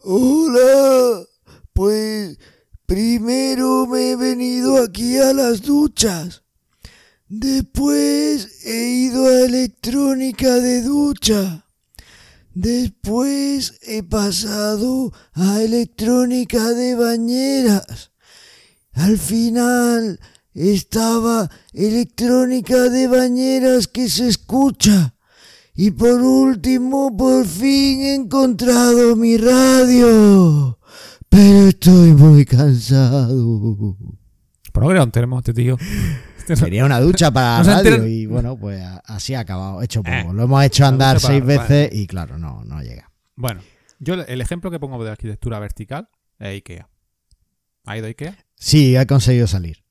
[0.00, 1.26] Hola,
[1.72, 2.38] pues
[2.86, 6.44] primero me he venido aquí a las duchas.
[7.28, 11.66] Después he ido a electrónica de ducha.
[12.54, 18.12] Después he pasado a electrónica de bañeras.
[18.92, 20.20] Al final
[20.54, 25.17] estaba electrónica de bañeras que se escucha.
[25.80, 30.76] Y por último, por fin he encontrado mi radio.
[31.28, 33.96] Pero estoy muy cansado.
[34.72, 35.78] Programa tenemos este tío.
[36.52, 40.16] Sería una ducha para la radio y bueno, pues así ha acabado, hecho poco.
[40.16, 43.12] Eh, Lo hemos hecho andar seis veces y claro, no, no llega.
[43.36, 43.60] Bueno,
[44.00, 46.08] yo el ejemplo que pongo de arquitectura vertical
[46.40, 46.88] es IKEA.
[47.84, 48.36] ¿Ha ido IKEA?
[48.56, 49.84] Sí, ha conseguido salir.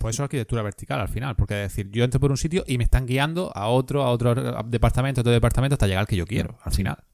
[0.00, 2.64] Pues eso es arquitectura vertical al final, porque es decir, yo entro por un sitio
[2.66, 6.06] y me están guiando a otro, a otro departamento, a otro departamento hasta llegar al
[6.06, 7.04] que yo quiero, al final.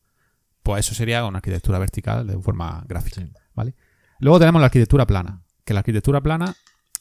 [0.62, 3.22] Pues eso sería una arquitectura vertical de forma gráfica,
[3.54, 3.74] ¿vale?
[4.20, 6.54] Luego tenemos la arquitectura plana, que la arquitectura plana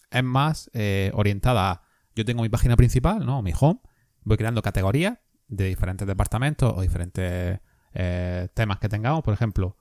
[0.10, 1.82] es más eh, orientada a,
[2.16, 3.42] yo tengo mi página principal, ¿no?
[3.42, 3.80] Mi home,
[4.24, 7.60] voy creando categorías de diferentes departamentos o diferentes
[7.94, 9.78] eh, temas que tengamos, por ejemplo,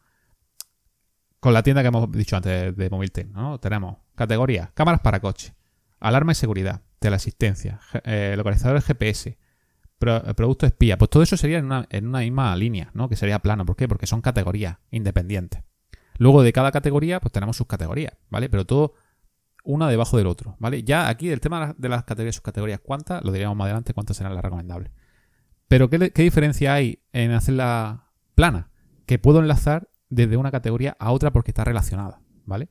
[1.39, 3.61] con la tienda que hemos dicho antes de Mobilten, ¿no?
[3.61, 5.55] Tenemos categorías, cámaras para coche,
[6.01, 9.39] alarma y seguridad, teleasistencia, eh, localizadores GPS,
[9.99, 10.99] producto espía.
[10.99, 11.67] Pues todo eso sería en
[12.07, 13.09] una, misma línea, ¿no?
[13.09, 13.65] Que sería plano.
[13.65, 13.89] ¿Por qué?
[13.89, 15.63] Porque son categorías independientes.
[16.19, 18.49] Luego de cada categoría, pues tenemos sus categorías, ¿vale?
[18.49, 18.95] Pero todo
[19.65, 20.83] una debajo del otro, ¿vale?
[20.83, 24.17] Ya aquí el tema de las categorías, sus categorías cuántas, lo diríamos más adelante, cuántas
[24.17, 24.93] serán las recomendables.
[25.69, 28.71] Pero ¿qué, ¿qué, diferencia hay en hacerla plana?
[29.07, 32.69] Que puedo enlazar desde una categoría a otra porque está relacionada, ¿vale?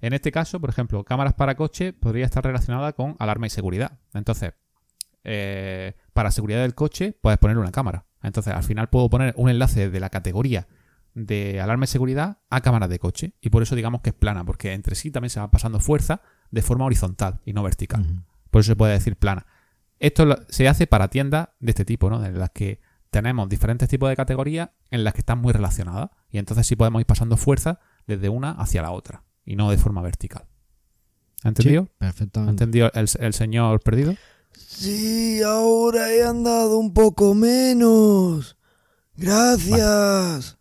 [0.00, 3.98] En este caso, por ejemplo, cámaras para coche podría estar relacionada con alarma y seguridad.
[4.14, 4.52] Entonces,
[5.24, 8.06] eh, para seguridad del coche puedes poner una cámara.
[8.22, 10.68] Entonces, al final puedo poner un enlace de la categoría
[11.14, 13.32] de alarma y seguridad a cámaras de coche.
[13.40, 16.20] Y por eso digamos que es plana, porque entre sí también se va pasando fuerza
[16.50, 18.24] de forma horizontal y no vertical.
[18.50, 19.46] Por eso se puede decir plana.
[19.98, 22.24] Esto se hace para tiendas de este tipo, ¿no?
[22.24, 22.80] En las que
[23.10, 26.10] tenemos diferentes tipos de categorías en las que están muy relacionadas.
[26.30, 29.25] Y entonces sí podemos ir pasando fuerza desde una hacia la otra.
[29.46, 30.44] Y no de forma vertical.
[31.44, 31.88] ¿Ha entendido?
[31.98, 32.50] perfectamente.
[32.50, 34.14] ¿Ha entendido el, el señor perdido?
[34.52, 38.56] Sí, ahora he andado un poco menos.
[39.16, 40.58] Gracias.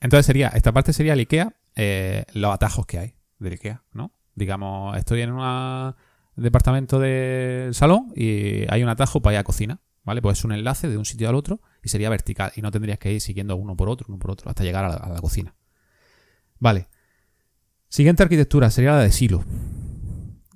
[0.00, 4.12] Entonces sería, esta parte sería el IKEA, eh, los atajos que hay del IKEA, ¿no?
[4.34, 5.94] Digamos, estoy en un
[6.36, 10.20] departamento del salón y hay un atajo para ir a cocina, ¿vale?
[10.22, 12.98] Pues es un enlace de un sitio al otro y sería vertical y no tendrías
[12.98, 15.54] que ir siguiendo uno por otro, uno por otro, hasta llegar a la, cocina.
[16.58, 16.88] Vale.
[17.96, 19.42] Siguiente arquitectura sería la de silo.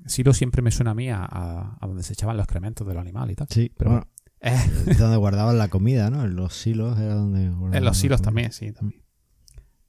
[0.04, 3.32] Silo siempre me suena a mí a, donde se echaban los excrementos de los animales
[3.32, 3.46] y tal.
[3.48, 4.08] Sí, pero bueno.
[4.40, 6.22] Es donde guardaban la comida, ¿no?
[6.22, 9.02] En los silos era donde En los silos también, sí, también.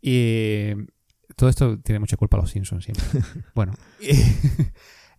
[0.02, 0.76] Y
[1.36, 3.04] todo esto tiene mucha culpa a los Simpsons siempre.
[3.54, 3.74] bueno,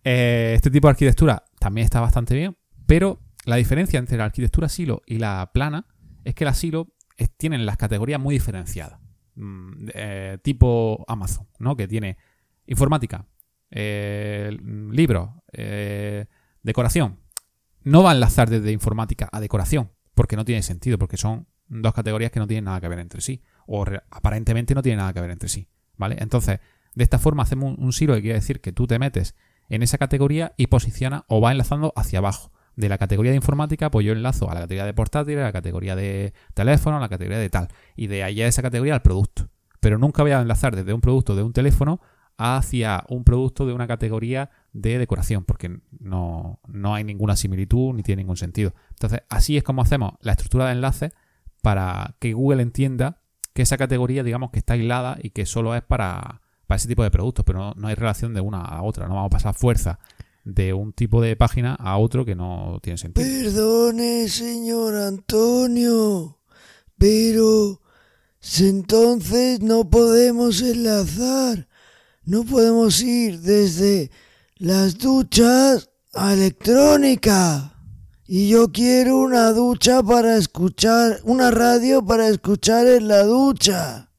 [0.03, 4.69] eh, este tipo de arquitectura también está bastante bien, pero la diferencia entre la arquitectura
[4.69, 5.85] silo y la plana
[6.23, 6.95] es que la silo
[7.37, 9.02] tienen las categorías muy diferenciadas.
[9.35, 11.75] Mm, eh, tipo Amazon, ¿no?
[11.75, 12.17] Que tiene
[12.67, 13.25] informática,
[13.71, 14.57] eh,
[14.91, 15.29] libros,
[16.61, 17.19] decoración.
[17.83, 21.93] No va a enlazar desde informática a decoración, porque no tiene sentido, porque son dos
[21.93, 25.21] categorías que no tienen nada que ver entre sí o aparentemente no tiene nada que
[25.21, 25.67] ver entre sí,
[25.97, 26.17] ¿vale?
[26.19, 26.59] Entonces,
[26.95, 29.35] de esta forma hacemos un, silo que quiere decir que tú te metes
[29.69, 32.51] en esa categoría y posiciona o va enlazando hacia abajo.
[32.75, 35.51] De la categoría de informática, pues yo enlazo a la categoría de portátil, a la
[35.51, 37.67] categoría de teléfono, a la categoría de tal.
[37.95, 39.49] Y de ahí a esa categoría al producto.
[39.79, 42.01] Pero nunca voy a enlazar desde un producto de un teléfono
[42.37, 48.01] hacia un producto de una categoría de decoración, porque no, no hay ninguna similitud ni
[48.01, 48.73] tiene ningún sentido.
[48.89, 51.11] Entonces, así es como hacemos la estructura de enlaces
[51.61, 53.21] para que Google entienda
[53.53, 57.11] que esa categoría, digamos, que está aislada y que solo es para, ese tipo de
[57.11, 59.07] productos, pero no, hay relación de una a otra.
[59.07, 59.99] No vamos a pasar fuerza
[60.43, 63.25] de un tipo de página a otro que no tiene sentido.
[63.25, 66.39] Perdone, señor Antonio,
[66.97, 67.81] pero
[68.59, 71.67] entonces no podemos enlazar.
[72.25, 74.11] No podemos ir desde
[74.57, 77.73] las duchas a electrónica.
[78.25, 84.09] Y yo quiero una ducha para escuchar, una radio para escuchar en la ducha.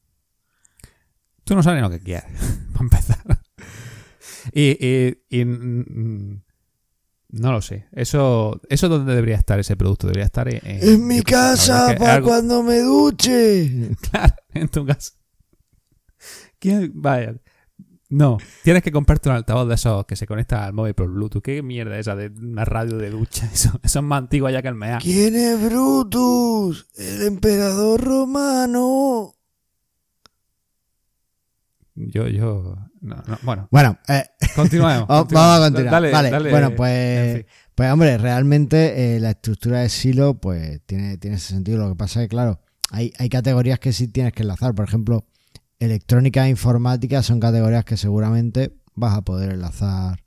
[1.45, 2.31] Tú no sabes lo que quieres,
[2.73, 3.34] para empezar.
[4.53, 6.43] Y, mm,
[7.31, 7.87] no lo sé.
[7.93, 10.07] Eso, eso dónde debería estar ese producto.
[10.07, 13.91] Debería estar en, en mi casa para cuando me duche.
[14.11, 15.13] claro, en tu casa.
[16.59, 16.93] ¿Quién?
[16.95, 17.35] Vaya.
[18.11, 21.43] No, tienes que comprarte un altavoz de esos que se conecta al móvil por Bluetooth.
[21.43, 23.47] ¿Qué mierda es esa de una radio de ducha?
[23.53, 24.99] Eso, eso es más antiguo ya que el MEA.
[24.99, 26.87] ¿Quién es Brutus?
[26.97, 29.34] El emperador romano.
[31.95, 32.77] Yo, yo.
[33.01, 34.25] No, no, bueno, Bueno, eh,
[34.57, 35.07] continuemos.
[35.09, 35.93] vamos a continuar.
[35.93, 37.47] Dale, vale, dale, bueno, en pues, fin.
[37.75, 41.79] pues hombre, realmente eh, la estructura de silo pues tiene, tiene ese sentido.
[41.79, 44.75] Lo que pasa es que, claro, hay, hay categorías que sí tienes que enlazar.
[44.75, 45.25] Por ejemplo,
[45.79, 50.25] electrónica e informática son categorías que seguramente vas a poder enlazar.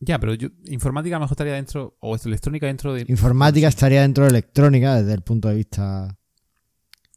[0.00, 3.04] Ya, pero yo, informática a lo mejor estaría dentro, o electrónica dentro de...
[3.06, 6.18] Informática estaría dentro de electrónica desde el punto de vista...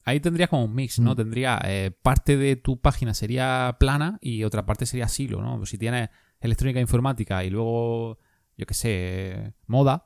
[0.06, 1.14] Ahí tendrías como un mix, ¿no?
[1.14, 1.16] Mm.
[1.16, 5.66] Tendría eh, parte de tu página sería plana y otra parte sería silo, ¿no?
[5.66, 8.20] Si tienes electrónica e informática y luego,
[8.56, 10.04] yo qué sé, moda,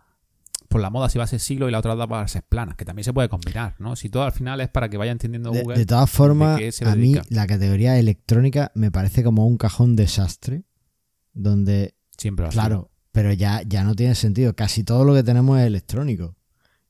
[0.69, 2.75] pues la moda sí va a ser silo y la otra va a ser plana,
[2.77, 3.97] que también se puede combinar, ¿no?
[3.97, 5.77] Si todo al final es para que vaya entendiendo Google.
[5.77, 10.63] de todas formas, a mí la categoría electrónica me parece como un cajón desastre
[11.33, 12.61] donde siempre va a ser.
[12.61, 14.55] Claro, pero ya, ya no tiene sentido.
[14.55, 16.37] Casi todo lo que tenemos es electrónico.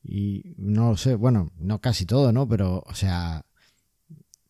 [0.03, 2.47] Y no lo sé, bueno, no casi todo, ¿no?
[2.47, 3.45] Pero, o sea,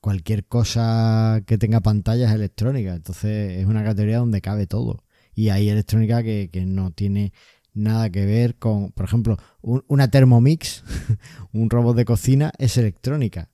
[0.01, 2.95] cualquier cosa que tenga pantalla es electrónica.
[2.95, 5.03] Entonces es una categoría donde cabe todo.
[5.35, 7.33] Y hay electrónica que, que no tiene
[7.73, 10.83] nada que ver con, por ejemplo, un- una Thermomix,
[11.53, 13.49] un robot de cocina, es electrónica.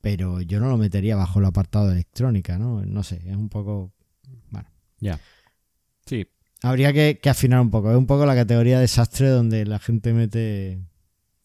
[0.00, 2.84] Pero yo no lo metería bajo el apartado de electrónica, ¿no?
[2.84, 3.92] No sé, es un poco...
[4.98, 5.20] Ya.
[6.06, 6.26] Sí,
[6.62, 7.90] Habría que, que afinar un poco.
[7.90, 10.80] Es un poco la categoría desastre donde la gente mete.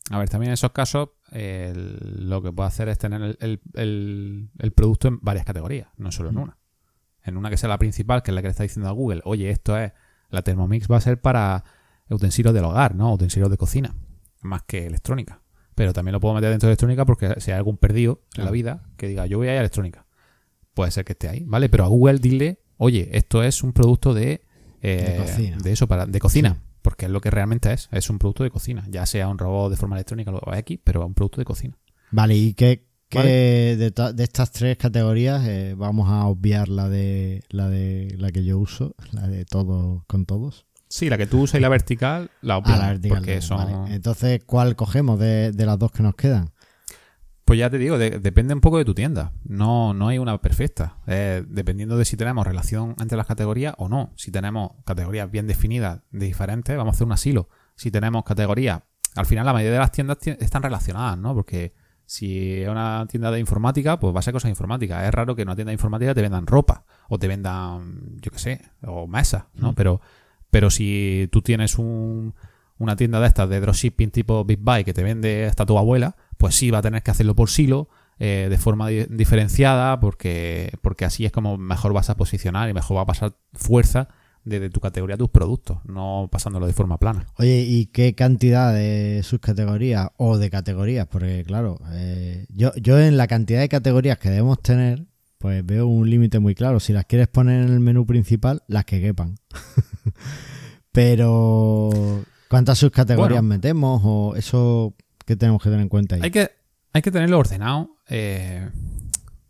[0.09, 3.61] A ver, también en esos casos el- lo que puede hacer es tener el, el-
[3.75, 6.57] el- el producto en varias categorías, no solo en una.
[7.23, 9.21] En una que sea la principal, que es la que le está diciendo a Google,
[9.25, 9.91] oye, esto es,
[10.29, 11.63] la Thermomix va a ser para
[12.09, 13.13] utensilios del hogar, ¿no?
[13.13, 13.95] Utensilios de cocina,
[14.41, 15.41] más que electrónica.
[15.75, 18.51] Pero también lo puedo meter dentro de electrónica porque si hay algún perdido en la
[18.51, 20.05] vida que diga, yo voy a ir a electrónica,
[20.73, 21.69] puede ser que esté ahí, ¿vale?
[21.69, 24.41] Pero a Google dile, oye, esto es un producto de,
[24.81, 25.57] eh, De cocina.
[25.63, 26.53] de eso, para, de cocina.
[26.59, 26.70] Sí.
[26.81, 28.85] Porque es lo que realmente es, es un producto de cocina.
[28.89, 31.77] Ya sea un robot de forma electrónica o X, pero es un producto de cocina.
[32.11, 33.75] Vale, y que Vale.
[33.77, 38.57] de, estas tres categorías eh, vamos a obviar la de la de la que yo
[38.57, 40.65] uso, la de todos con todos.
[40.87, 43.17] Sí, la que tú usas y la vertical, la Ah, obviamos, la vertical.
[43.17, 43.71] porque vale.
[43.73, 43.91] son...
[43.91, 46.51] Entonces, ¿cuál cogemos de, de las dos que nos quedan?
[47.51, 49.33] Pues ya te digo, de- depende un poco de tu tienda.
[49.43, 50.95] No, no hay una perfecta.
[51.05, 54.13] Eh, dependiendo de si tenemos relación entre las categorías o no.
[54.15, 57.49] Si tenemos categorías bien definidas de diferentes, vamos a hacer un asilo.
[57.75, 58.83] Si tenemos categorías,
[59.17, 61.33] al final la mayoría de las tiendas ti- están relacionadas, ¿no?
[61.33, 61.73] Porque
[62.05, 65.03] si es una tienda de informática, pues va a ser cosas informáticas.
[65.03, 68.31] Es raro que en una tienda de informática te vendan ropa o te vendan, yo
[68.31, 69.73] qué sé, o mesas, ¿no?
[69.73, 69.75] Mm.
[69.75, 69.99] Pero,
[70.49, 72.33] pero si tú tienes un,
[72.77, 76.15] una tienda de estas de dropshipping tipo Big Buy que te vende hasta tu abuela,
[76.41, 77.87] pues sí va a tener que hacerlo por silo,
[78.19, 82.73] eh, de forma di- diferenciada, porque, porque así es como mejor vas a posicionar y
[82.73, 84.07] mejor va a pasar fuerza
[84.43, 87.27] desde tu categoría a tus productos, no pasándolo de forma plana.
[87.37, 91.05] Oye, ¿y qué cantidad de subcategorías o de categorías?
[91.07, 95.05] Porque, claro, eh, yo, yo en la cantidad de categorías que debemos tener,
[95.37, 96.79] pues veo un límite muy claro.
[96.79, 99.35] Si las quieres poner en el menú principal, las que quepan.
[100.91, 101.89] Pero,
[102.49, 103.55] ¿cuántas subcategorías Bueno.
[103.55, 104.01] metemos?
[104.03, 104.93] O eso
[105.35, 106.21] tenemos que tener en cuenta ahí.
[106.23, 106.51] Hay que,
[106.93, 108.69] hay que tenerlo ordenado, eh,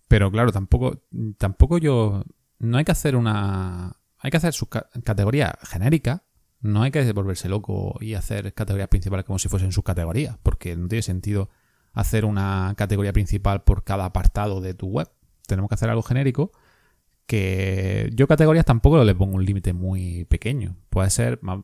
[0.08, 1.02] pero claro, tampoco,
[1.38, 2.24] tampoco yo.
[2.60, 3.96] No hay que hacer una.
[4.20, 6.22] Hay que hacer sus ca- categorías genéricas.
[6.60, 10.88] No hay que volverse loco y hacer categorías principales como si fuesen subcategorías, porque no
[10.88, 11.50] tiene sentido
[11.94, 15.10] hacer una categoría principal por cada apartado de tu web.
[15.48, 16.52] Tenemos que hacer algo genérico
[17.26, 20.76] que yo categorías tampoco le pongo un límite muy pequeño.
[20.90, 21.60] Puede ser, más-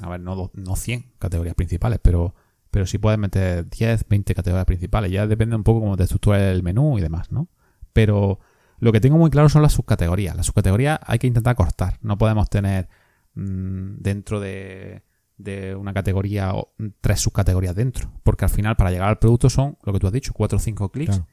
[0.00, 2.32] a ver, no, no 100 categorías principales, pero,
[2.70, 5.10] pero sí puedes meter 10, 20 categorías principales.
[5.10, 7.48] Ya depende un poco cómo te estructura el menú y demás, ¿no?
[7.92, 8.40] Pero
[8.78, 10.36] lo que tengo muy claro son las subcategorías.
[10.36, 11.98] Las subcategorías hay que intentar cortar.
[12.02, 12.88] No podemos tener
[13.34, 15.02] mm, dentro de,
[15.38, 18.10] de una categoría o mm, tres subcategorías dentro.
[18.22, 20.60] Porque al final, para llegar al producto son, lo que tú has dicho, 4 o
[20.60, 21.16] 5 clics.
[21.16, 21.26] Claro.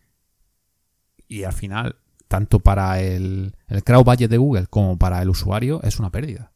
[1.27, 5.81] Y al final, tanto para el, el crowd budget de Google como para el usuario,
[5.83, 6.53] es una pérdida.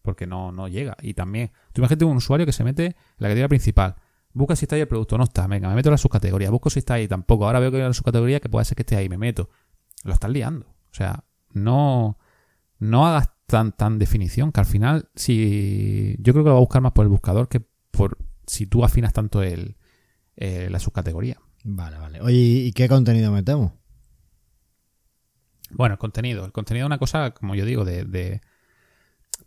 [0.00, 0.96] Porque no, no llega.
[1.02, 3.96] Y también, tú imagínate un usuario que se mete en la categoría principal.
[4.34, 5.46] Busca si está ahí el producto, no está.
[5.46, 6.50] Venga, me meto en la subcategoría.
[6.50, 7.46] Busco si está ahí, tampoco.
[7.46, 9.50] Ahora veo que hay una subcategoría que puede ser que esté ahí, me meto.
[10.04, 10.66] Lo estás liando.
[10.66, 12.18] O sea, no,
[12.78, 16.16] no hagas tan, tan definición que al final, si.
[16.20, 17.60] Yo creo que lo va a buscar más por el buscador que
[17.90, 18.16] por
[18.46, 19.76] si tú afinas tanto el,
[20.36, 21.38] eh, la subcategoría.
[21.64, 22.20] Vale, vale.
[22.22, 23.72] Oye, ¿y qué contenido metemos?
[25.70, 26.44] Bueno, el contenido.
[26.44, 28.40] El contenido es una cosa, como yo digo, de, de-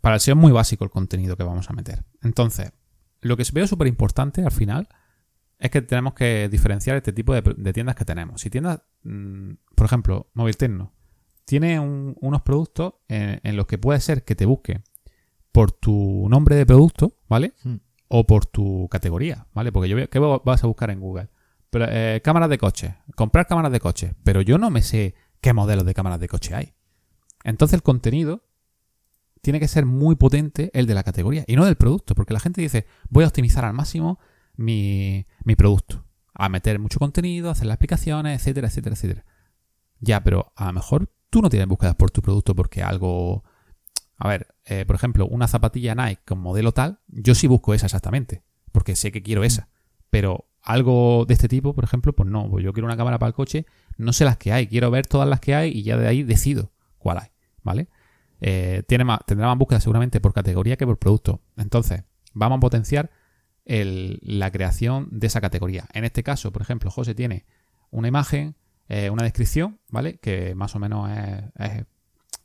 [0.00, 2.04] Para el SEO es muy básico el contenido que vamos a meter.
[2.22, 2.72] Entonces,
[3.26, 4.88] lo que veo súper importante al final
[5.58, 8.40] es que tenemos que diferenciar este tipo de, de tiendas que tenemos.
[8.40, 10.92] Si tiendas, mm, por ejemplo, Móvil Tecno,
[11.46, 14.82] tiene unos productos en, los que puede ser que te busque
[15.52, 17.54] por tu nombre de producto, ¿vale?
[17.62, 17.76] Hmm.
[18.08, 19.72] O por tu categoría, ¿vale?
[19.72, 21.28] Porque yo veo que vas a buscar en Google.
[21.70, 25.52] Pero, eh, cámaras de coche, comprar cámaras de coche, pero yo no me sé qué
[25.52, 26.74] modelos de cámaras de coche hay.
[27.44, 28.44] Entonces el contenido
[29.46, 32.40] tiene que ser muy potente el de la categoría y no del producto, porque la
[32.40, 34.18] gente dice, voy a optimizar al máximo
[34.56, 39.24] mi, mi producto, a meter mucho contenido, hacer las explicaciones, etcétera, etcétera, etcétera.
[40.00, 43.44] Ya, pero a lo mejor tú no tienes búsquedas por tu producto porque algo...
[44.16, 47.86] A ver, eh, por ejemplo, una zapatilla Nike con modelo tal, yo sí busco esa
[47.86, 48.42] exactamente,
[48.72, 49.68] porque sé que quiero esa.
[50.10, 53.28] Pero algo de este tipo, por ejemplo, pues no, pues yo quiero una cámara para
[53.28, 53.64] el coche,
[53.96, 56.24] no sé las que hay, quiero ver todas las que hay y ya de ahí
[56.24, 57.28] decido cuál hay,
[57.62, 57.88] ¿vale?
[58.40, 61.40] Eh, tendrá más búsquedas seguramente por categoría que por producto.
[61.56, 63.10] Entonces, vamos a potenciar
[63.64, 65.88] la creación de esa categoría.
[65.92, 67.46] En este caso, por ejemplo, José tiene
[67.90, 68.54] una imagen,
[68.88, 70.18] eh, una descripción, ¿vale?
[70.18, 71.84] Que más o menos es,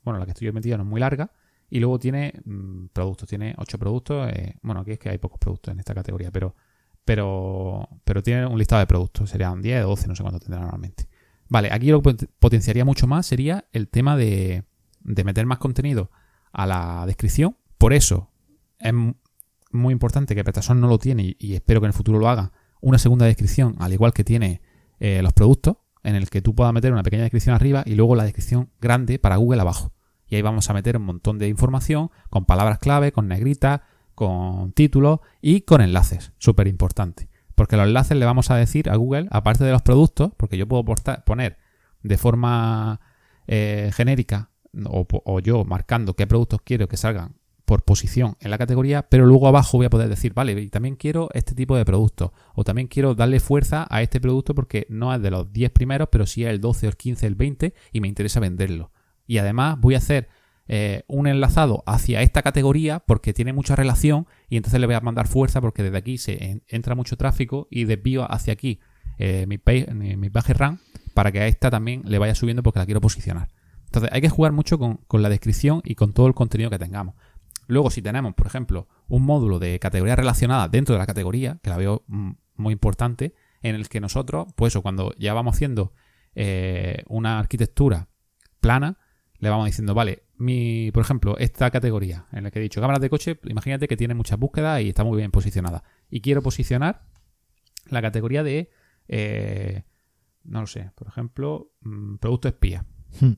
[0.02, 1.30] bueno, la que estoy metido no es muy larga.
[1.70, 4.30] Y luego tiene mm, productos, tiene 8 productos.
[4.32, 6.54] Eh, bueno, aquí es que hay pocos productos en esta categoría, pero,
[7.04, 9.30] pero, pero tiene un listado de productos.
[9.30, 11.08] Serían 10 o 12, no sé cuánto tendrá normalmente.
[11.48, 14.64] Vale, aquí lo que potenciaría mucho más sería el tema de,
[15.04, 16.10] de meter más contenido
[16.52, 17.56] a la descripción.
[17.78, 18.30] Por eso
[18.78, 18.92] es
[19.72, 22.52] muy importante que PrestaShop no lo tiene y, espero que en el futuro lo haga.
[22.80, 24.60] Una segunda descripción, al igual que tiene
[25.00, 28.16] eh, los productos, en el que tú puedas meter una pequeña descripción arriba y luego
[28.16, 29.92] la descripción grande para Google abajo.
[30.26, 33.82] Y ahí vamos a meter un montón de información con palabras clave, con negritas,
[34.14, 36.32] con títulos y con enlaces.
[36.38, 37.28] Súper importante.
[37.54, 40.66] Porque los enlaces le vamos a decir a Google, aparte de los productos, porque yo
[40.66, 41.58] puedo poner
[42.02, 43.00] de forma
[43.46, 44.51] eh, genérica
[44.86, 49.48] o, yo marcando qué productos quiero que salgan por posición en la categoría, pero luego
[49.48, 52.88] abajo voy a poder decir, vale, y también quiero este tipo de producto, o también
[52.88, 56.44] quiero darle fuerza a este producto porque no es de los 10 primeros, pero sí
[56.44, 58.90] es el 12, el 15, el 20 y me interesa venderlo.
[59.26, 60.28] Y además voy a hacer
[60.68, 65.00] eh, un enlazado hacia esta categoría porque tiene mucha relación y entonces le voy a
[65.00, 68.80] mandar fuerza porque desde aquí se entra mucho tráfico y desvío hacia aquí
[69.18, 70.30] eh, mi, page, mi
[71.14, 73.48] para que a esta también le vaya subiendo porque la quiero posicionar.
[73.92, 77.14] Entonces hay que jugar mucho con, la descripción y con todo el contenido que tengamos.
[77.66, 81.68] Luego, si tenemos, por ejemplo, un módulo de categoría relacionada dentro de la categoría, que
[81.68, 85.92] la veo mm, muy importante, en el que nosotros, pues eso, cuando ya vamos haciendo
[86.34, 88.08] eh, una arquitectura
[88.60, 88.96] plana,
[89.38, 93.02] le vamos diciendo, vale, mi, por ejemplo, esta categoría en la que he dicho cámaras
[93.02, 95.84] de coche, imagínate que tiene muchas búsquedas y está muy bien posicionada.
[96.08, 97.02] Y quiero posicionar
[97.90, 98.70] la categoría de,
[99.08, 99.82] eh,
[100.44, 102.86] no lo sé, por ejemplo, mm, producto espía,
[103.20, 103.32] hmm.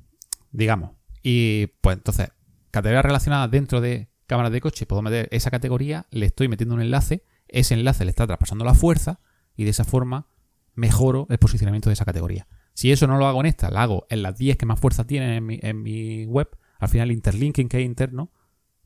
[0.54, 0.92] Digamos.
[1.22, 2.28] Y pues entonces,
[2.70, 6.80] categoría relacionada dentro de cámaras de coche, puedo meter esa categoría, le estoy metiendo un
[6.80, 9.20] enlace, ese enlace le está traspasando la fuerza
[9.56, 10.28] y de esa forma
[10.74, 12.46] mejoro el posicionamiento de esa categoría.
[12.72, 15.06] Si eso no lo hago en esta, lo hago en las 10 que más fuerza
[15.06, 16.48] tienen en mi, web,
[16.78, 18.32] al final el interlinking que hay interno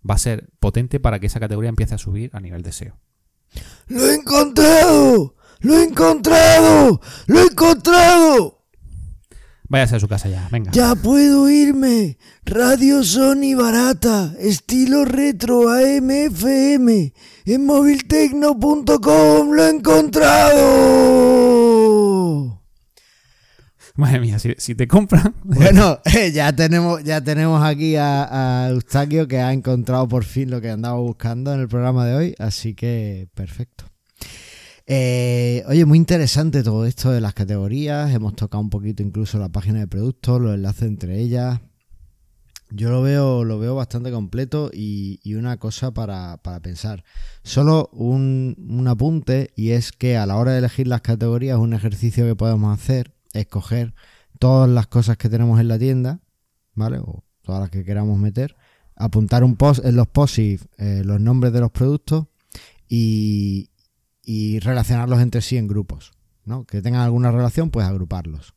[0.09, 2.99] va a ser potente para que esa categoría empiece a subir a nivel de SEO.
[3.87, 5.35] ¡Lo he encontrado!
[5.61, 7.01] ¡Lo he encontrado!
[7.27, 8.58] ¡Lo he encontrado!
[9.71, 10.71] Váyase a su casa ya, venga.
[10.73, 12.17] Ya puedo irme.
[12.45, 17.13] Radio Sony barata, estilo retro AMFM.
[17.45, 21.19] En moviltecno.com lo he encontrado.
[23.95, 25.35] Madre mía, si, te compran.
[25.43, 30.51] Bueno, eh, ya tenemos, ya tenemos aquí a, a Eustaquio que ha encontrado por fin
[30.51, 33.85] lo que andaba buscando en el programa de hoy, así que perfecto.
[34.91, 38.11] Eh, oye, muy interesante todo esto de las categorías.
[38.15, 41.61] Hemos tocado un poquito incluso la página de productos, los enlaces entre ellas.
[42.71, 47.05] Yo lo veo, lo veo bastante completo y, una cosa para, pensar.
[47.43, 51.75] Solo un, un, apunte y es que a la hora de elegir las categorías, un
[51.75, 53.95] ejercicio que podemos hacer es coger
[54.39, 56.21] todas las cosas que tenemos en la tienda,
[56.75, 56.99] ¿vale?
[56.99, 58.57] O todas las que queramos meter,
[58.97, 60.39] apuntar un post en los posts
[60.79, 62.27] eh, los nombres de los productos
[62.89, 63.71] y,
[64.29, 66.13] y relacionarlos entre sí en grupos,
[66.45, 66.67] ¿no?
[66.67, 68.55] Que tengan alguna relación, pues agruparlos.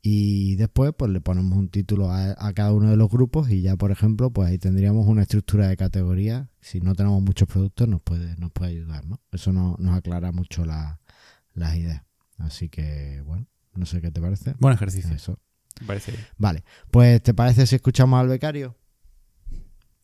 [0.00, 3.76] Y después, pues le ponemos un título a, cada uno de los grupos y ya,
[3.76, 6.48] por ejemplo, pues ahí tendríamos una estructura de categoría.
[6.62, 9.20] Si no tenemos muchos productos, nos puede, nos puede ayudar, ¿no?
[9.32, 12.02] Eso nos aclara mucho las ideas.
[12.38, 14.54] Así que, bueno, no sé qué te parece.
[14.60, 15.14] Buen ejercicio.
[15.14, 15.38] Eso.
[15.86, 16.24] parece bien.
[16.38, 18.74] Vale, pues ¿te parece si escuchamos al becario?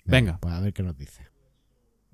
[0.05, 0.37] Venga.
[0.39, 1.32] Pues a ver qué nos dice.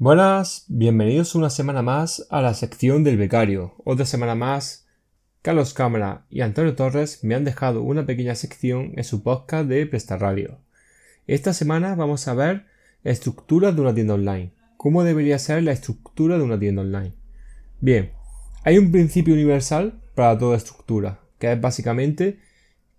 [0.01, 3.75] Buenas, bienvenidos una semana más a la sección del becario.
[3.85, 4.87] Otra semana más,
[5.43, 9.85] Carlos Cámara y Antonio Torres me han dejado una pequeña sección en su podcast de
[9.87, 10.61] Presta Radio.
[11.27, 12.67] Esta semana vamos a ver
[13.03, 14.53] estructuras de una tienda online.
[14.77, 17.15] ¿Cómo debería ser la estructura de una tienda online?
[17.81, 18.13] Bien,
[18.63, 22.39] hay un principio universal para toda estructura, que es básicamente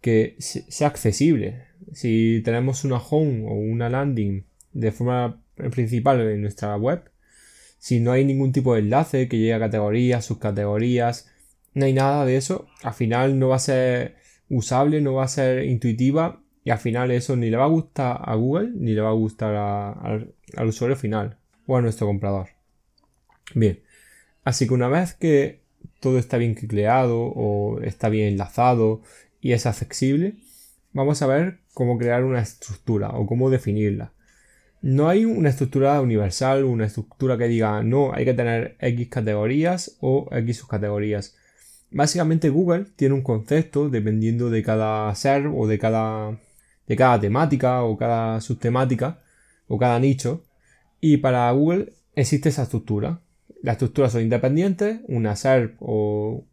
[0.01, 1.63] que sea accesible.
[1.93, 4.43] si tenemos una home o una landing
[4.73, 5.41] de forma
[5.71, 7.09] principal en nuestra web,
[7.77, 11.29] si no hay ningún tipo de enlace que llegue a categorías, subcategorías,
[11.73, 14.15] no hay nada de eso, al final no va a ser
[14.49, 18.19] usable, no va a ser intuitiva y al final eso ni le va a gustar
[18.23, 21.37] a Google ni le va a gustar al usuario final
[21.67, 22.49] o a nuestro comprador.
[23.55, 23.81] Bien,
[24.43, 25.61] así que una vez que
[25.99, 29.01] todo está bien creado o está bien enlazado
[29.41, 30.35] y es accesible,
[30.91, 34.11] vamos a ver cómo crear una estructura o cómo definirla.
[34.81, 39.97] No hay una estructura universal, una estructura que diga no, hay que tener X categorías
[39.99, 41.35] o X subcategorías.
[41.91, 46.39] Básicamente Google tiene un concepto dependiendo de cada ser o de cada,
[46.87, 49.19] de cada temática o cada subtemática
[49.67, 50.45] o cada nicho.
[51.01, 53.19] Y para Google existe esa estructura.
[53.61, 56.45] Las estructuras son independientes, una SERP o,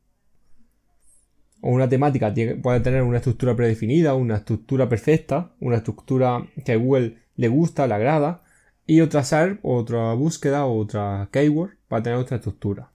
[1.60, 7.25] o una temática puede tener una estructura predefinida, una estructura perfecta, una estructura que Google
[7.36, 8.42] le gusta, le agrada,
[8.86, 12.90] y otra SERP, otra búsqueda, otra keyword va a tener otra estructura.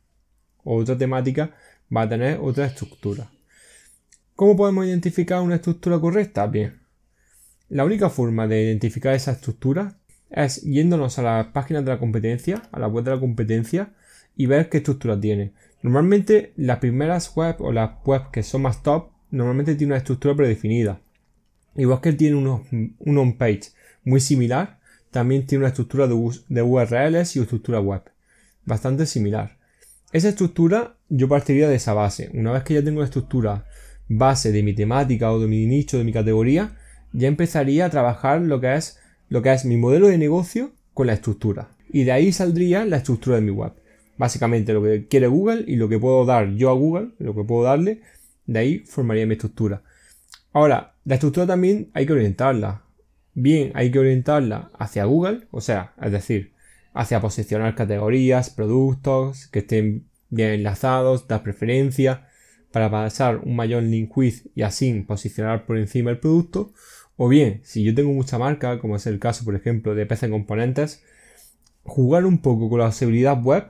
[0.64, 1.52] Otra temática
[1.96, 3.30] va a tener otra estructura.
[4.36, 6.48] ¿Cómo podemos identificar una estructura correcta?
[6.48, 6.82] Bien,
[7.70, 9.98] la única forma de identificar esa estructura
[10.30, 13.94] es yéndonos a las páginas de la competencia, a la web de la competencia,
[14.36, 15.54] y ver qué estructura tiene.
[15.82, 20.36] Normalmente las primeras webs o las webs que son más top, normalmente tienen una estructura
[20.36, 21.02] predefinida.
[21.76, 23.72] Igual que tiene un on-page
[24.04, 24.80] muy similar,
[25.12, 28.04] también tiene una estructura de, URLs y una estructura web.
[28.66, 29.58] Bastante similar.
[30.14, 32.30] Esa estructura yo partiría de esa base.
[32.34, 33.66] Una vez que ya tengo la estructura
[34.08, 36.78] base de mi temática o de mi nicho, de mi categoría,
[37.14, 39.00] ya empezaría a trabajar lo que es,
[39.30, 41.70] lo que es mi modelo de negocio con la estructura.
[41.92, 43.74] Y de ahí saldría la estructura de mi web.
[44.18, 47.44] Básicamente lo que quiere Google y lo que puedo dar yo a Google, lo que
[47.44, 48.02] puedo darle,
[48.46, 49.82] de ahí formaría mi estructura.
[50.54, 52.84] Ahora, la estructura también hay que orientarla.
[53.34, 56.54] Bien, hay que orientarla hacia Google, o sea, es decir,
[56.94, 62.28] hacia posicionar categorías, productos que estén bien enlazados, dar preferencia
[62.72, 66.74] para pasar un mayor link with y así posicionar por encima el producto.
[67.18, 70.30] O bien, si yo tengo mucha marca, como es el caso, por ejemplo, de PC
[70.30, 71.04] Componentes,
[71.84, 73.66] jugar un poco con la seguridad web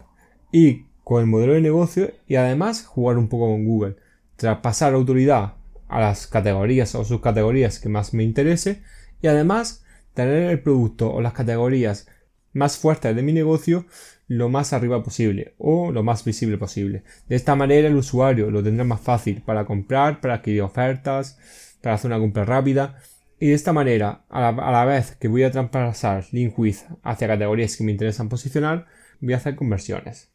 [0.52, 3.96] y con el modelo de negocio y además jugar un poco con Google.
[4.38, 5.56] Traspasar autoridad
[5.88, 8.82] a las categorías o subcategorías que más me interese
[9.22, 12.08] y además tener el producto o las categorías
[12.54, 13.86] más fuertes de mi negocio
[14.28, 17.04] lo más arriba posible o lo más visible posible.
[17.28, 21.38] De esta manera el usuario lo tendrá más fácil para comprar, para adquirir ofertas,
[21.82, 22.98] para hacer una compra rápida
[23.40, 27.76] y de esta manera a la, vez que voy a traspasar link with hacia categorías
[27.76, 28.88] que me interesan posicionar
[29.20, 30.30] voy a hacer conversiones.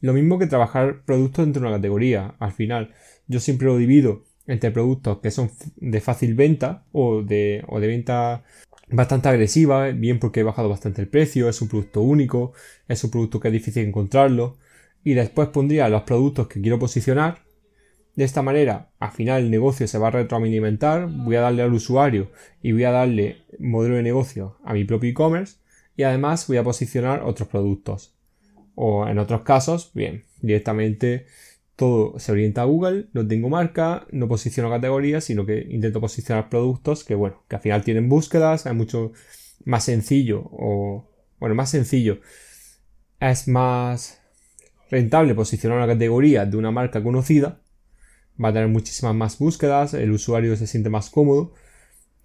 [0.00, 2.34] Lo mismo que trabajar productos dentro de una categoría.
[2.38, 2.94] Al final,
[3.26, 7.86] yo siempre lo divido entre productos que son de fácil venta o de, o de
[7.86, 8.42] venta
[8.90, 12.52] bastante agresiva, bien porque he bajado bastante el precio, es un producto único,
[12.88, 14.56] es un producto que es difícil encontrarlo.
[15.04, 17.44] Y después pondría los productos que quiero posicionar.
[18.16, 21.72] De esta manera, al final el negocio se va a retroalimentar, voy a darle al
[21.72, 22.32] usuario
[22.62, 25.58] y voy a darle modelo de negocio a mi propio e-commerce
[25.96, 28.16] y además voy a posicionar otros productos.
[28.74, 31.26] O en otros casos, bien, directamente
[31.78, 36.48] todo se orienta a Google, no tengo marca, no posiciono categorías, sino que intento posicionar
[36.48, 39.12] productos que, bueno, que al final tienen búsquedas, es mucho
[39.64, 41.08] más sencillo o,
[41.38, 42.18] bueno, más sencillo.
[43.20, 44.20] Es más
[44.90, 47.60] rentable posicionar una categoría de una marca conocida,
[48.42, 51.54] va a tener muchísimas más búsquedas, el usuario se siente más cómodo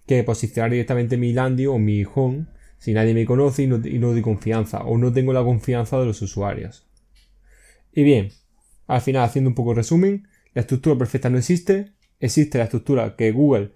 [0.04, 2.46] que posicionar directamente mi landing o mi home
[2.78, 6.20] si nadie me conoce y no, doy confianza o no tengo la confianza de los
[6.22, 6.88] usuarios.
[7.92, 8.32] Y bien,
[8.86, 13.16] al final haciendo un poco de resumen, la estructura perfecta no existe, existe la estructura
[13.16, 13.72] que Google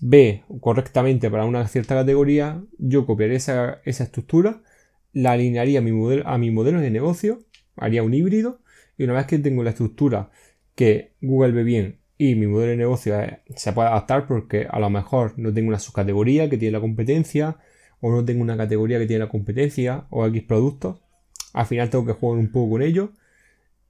[0.00, 4.62] ve correctamente para una cierta categoría, yo copiaría esa, estructura,
[5.12, 6.38] la alinearía a mi, modelo, a
[6.80, 7.44] de negocio,
[7.76, 8.60] haría un híbrido.
[8.96, 10.30] Y una vez que tengo la estructura
[10.74, 14.78] que Google ve bien y mi modelo de negocio eh, se puede adaptar porque a
[14.78, 17.58] lo mejor no tengo una subcategoría que tiene la competencia,
[18.00, 21.00] o no tengo una categoría que tiene la competencia o X productos,
[21.54, 23.12] al final tengo que jugar un poco con ello.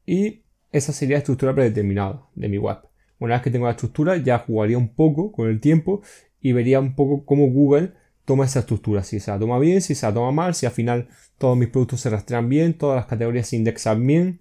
[0.06, 0.43] Y
[0.74, 2.78] esa sería la estructura predeterminada de mi web.
[3.20, 6.02] Una vez que tengo la estructura ya jugaría un poco con el tiempo
[6.40, 7.92] y vería un poco cómo Google
[8.24, 10.72] toma esa estructura, si se la toma bien, si se la toma mal, si al
[10.72, 11.08] final
[11.38, 14.40] todos mis productos se rastrean bien, todas las categorías se indexan bien,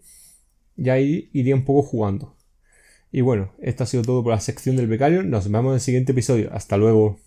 [0.75, 2.35] y ahí iría un poco jugando.
[3.11, 5.81] Y bueno, esto ha sido todo por la sección del becario, nos vemos en el
[5.81, 7.19] siguiente episodio, hasta luego.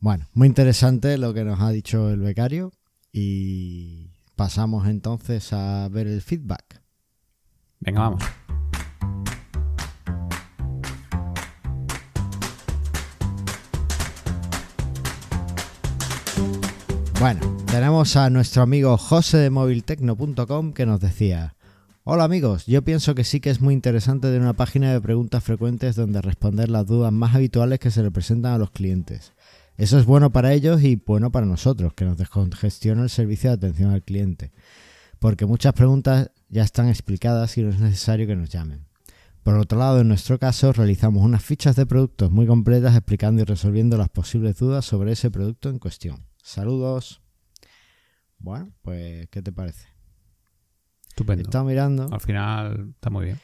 [0.00, 2.72] Bueno, muy interesante lo que nos ha dicho el becario
[3.12, 6.87] y pasamos entonces a ver el feedback.
[7.80, 8.22] Venga, vamos.
[17.20, 21.56] Bueno, tenemos a nuestro amigo José de moviltecno.com que nos decía,
[22.10, 25.44] Hola amigos, yo pienso que sí que es muy interesante tener una página de preguntas
[25.44, 29.34] frecuentes donde responder las dudas más habituales que se le presentan a los clientes.
[29.76, 33.56] Eso es bueno para ellos y bueno para nosotros, que nos descongestiona el servicio de
[33.56, 34.52] atención al cliente.
[35.18, 38.86] Porque muchas preguntas ya están explicadas y no es necesario que nos llamen.
[39.42, 43.44] Por otro lado, en nuestro caso, realizamos unas fichas de productos muy completas explicando y
[43.44, 46.26] resolviendo las posibles dudas sobre ese producto en cuestión.
[46.42, 47.22] Saludos.
[48.38, 49.86] Bueno, pues, ¿qué te parece?
[51.08, 51.44] Estupendo.
[51.44, 52.08] Estado mirando.
[52.12, 53.38] Al final está muy bien.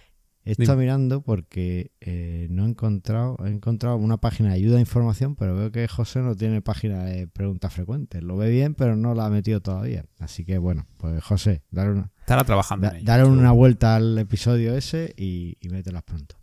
[0.46, 4.80] He estado mirando porque eh, no he encontrado, he encontrado una página de ayuda e
[4.80, 8.22] información, pero veo que José no tiene página de preguntas frecuentes.
[8.22, 10.04] Lo ve bien, pero no la ha metido todavía.
[10.18, 13.54] Así que bueno, pues José, dar una, Estará trabajando en ello, dar una seguro.
[13.54, 16.36] vuelta al episodio ese y, y mételas pronto.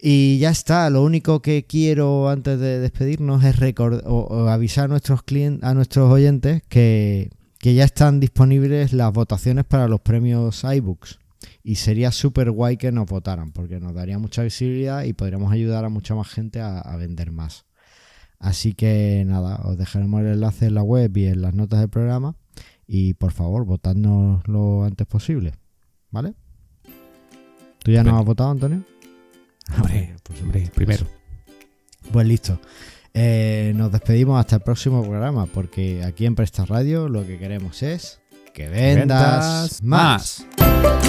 [0.00, 4.86] Y ya está, lo único que quiero antes de despedirnos es record- o, o avisar
[4.86, 10.00] a nuestros clientes, a nuestros oyentes que, que ya están disponibles las votaciones para los
[10.00, 11.20] premios iBooks.
[11.62, 15.84] Y sería súper guay que nos votaran, porque nos daría mucha visibilidad y podríamos ayudar
[15.84, 17.64] a mucha más gente a, a vender más.
[18.40, 21.88] Así que nada, os dejaremos el enlace en la web y en las notas del
[21.88, 22.36] programa.
[22.86, 25.54] Y por favor, votadnos lo antes posible.
[26.10, 26.34] ¿Vale?
[27.82, 28.16] ¿Tú ya no Estupendo.
[28.18, 28.82] has votado, Antonio?
[29.76, 31.06] Hombre, Pues, hombre, primero.
[32.12, 32.58] Pues listo.
[33.14, 37.82] Eh, nos despedimos hasta el próximo programa, porque aquí en Presta Radio lo que queremos
[37.82, 38.20] es
[38.52, 40.46] que vendas, Vendas más.
[40.58, 41.03] más.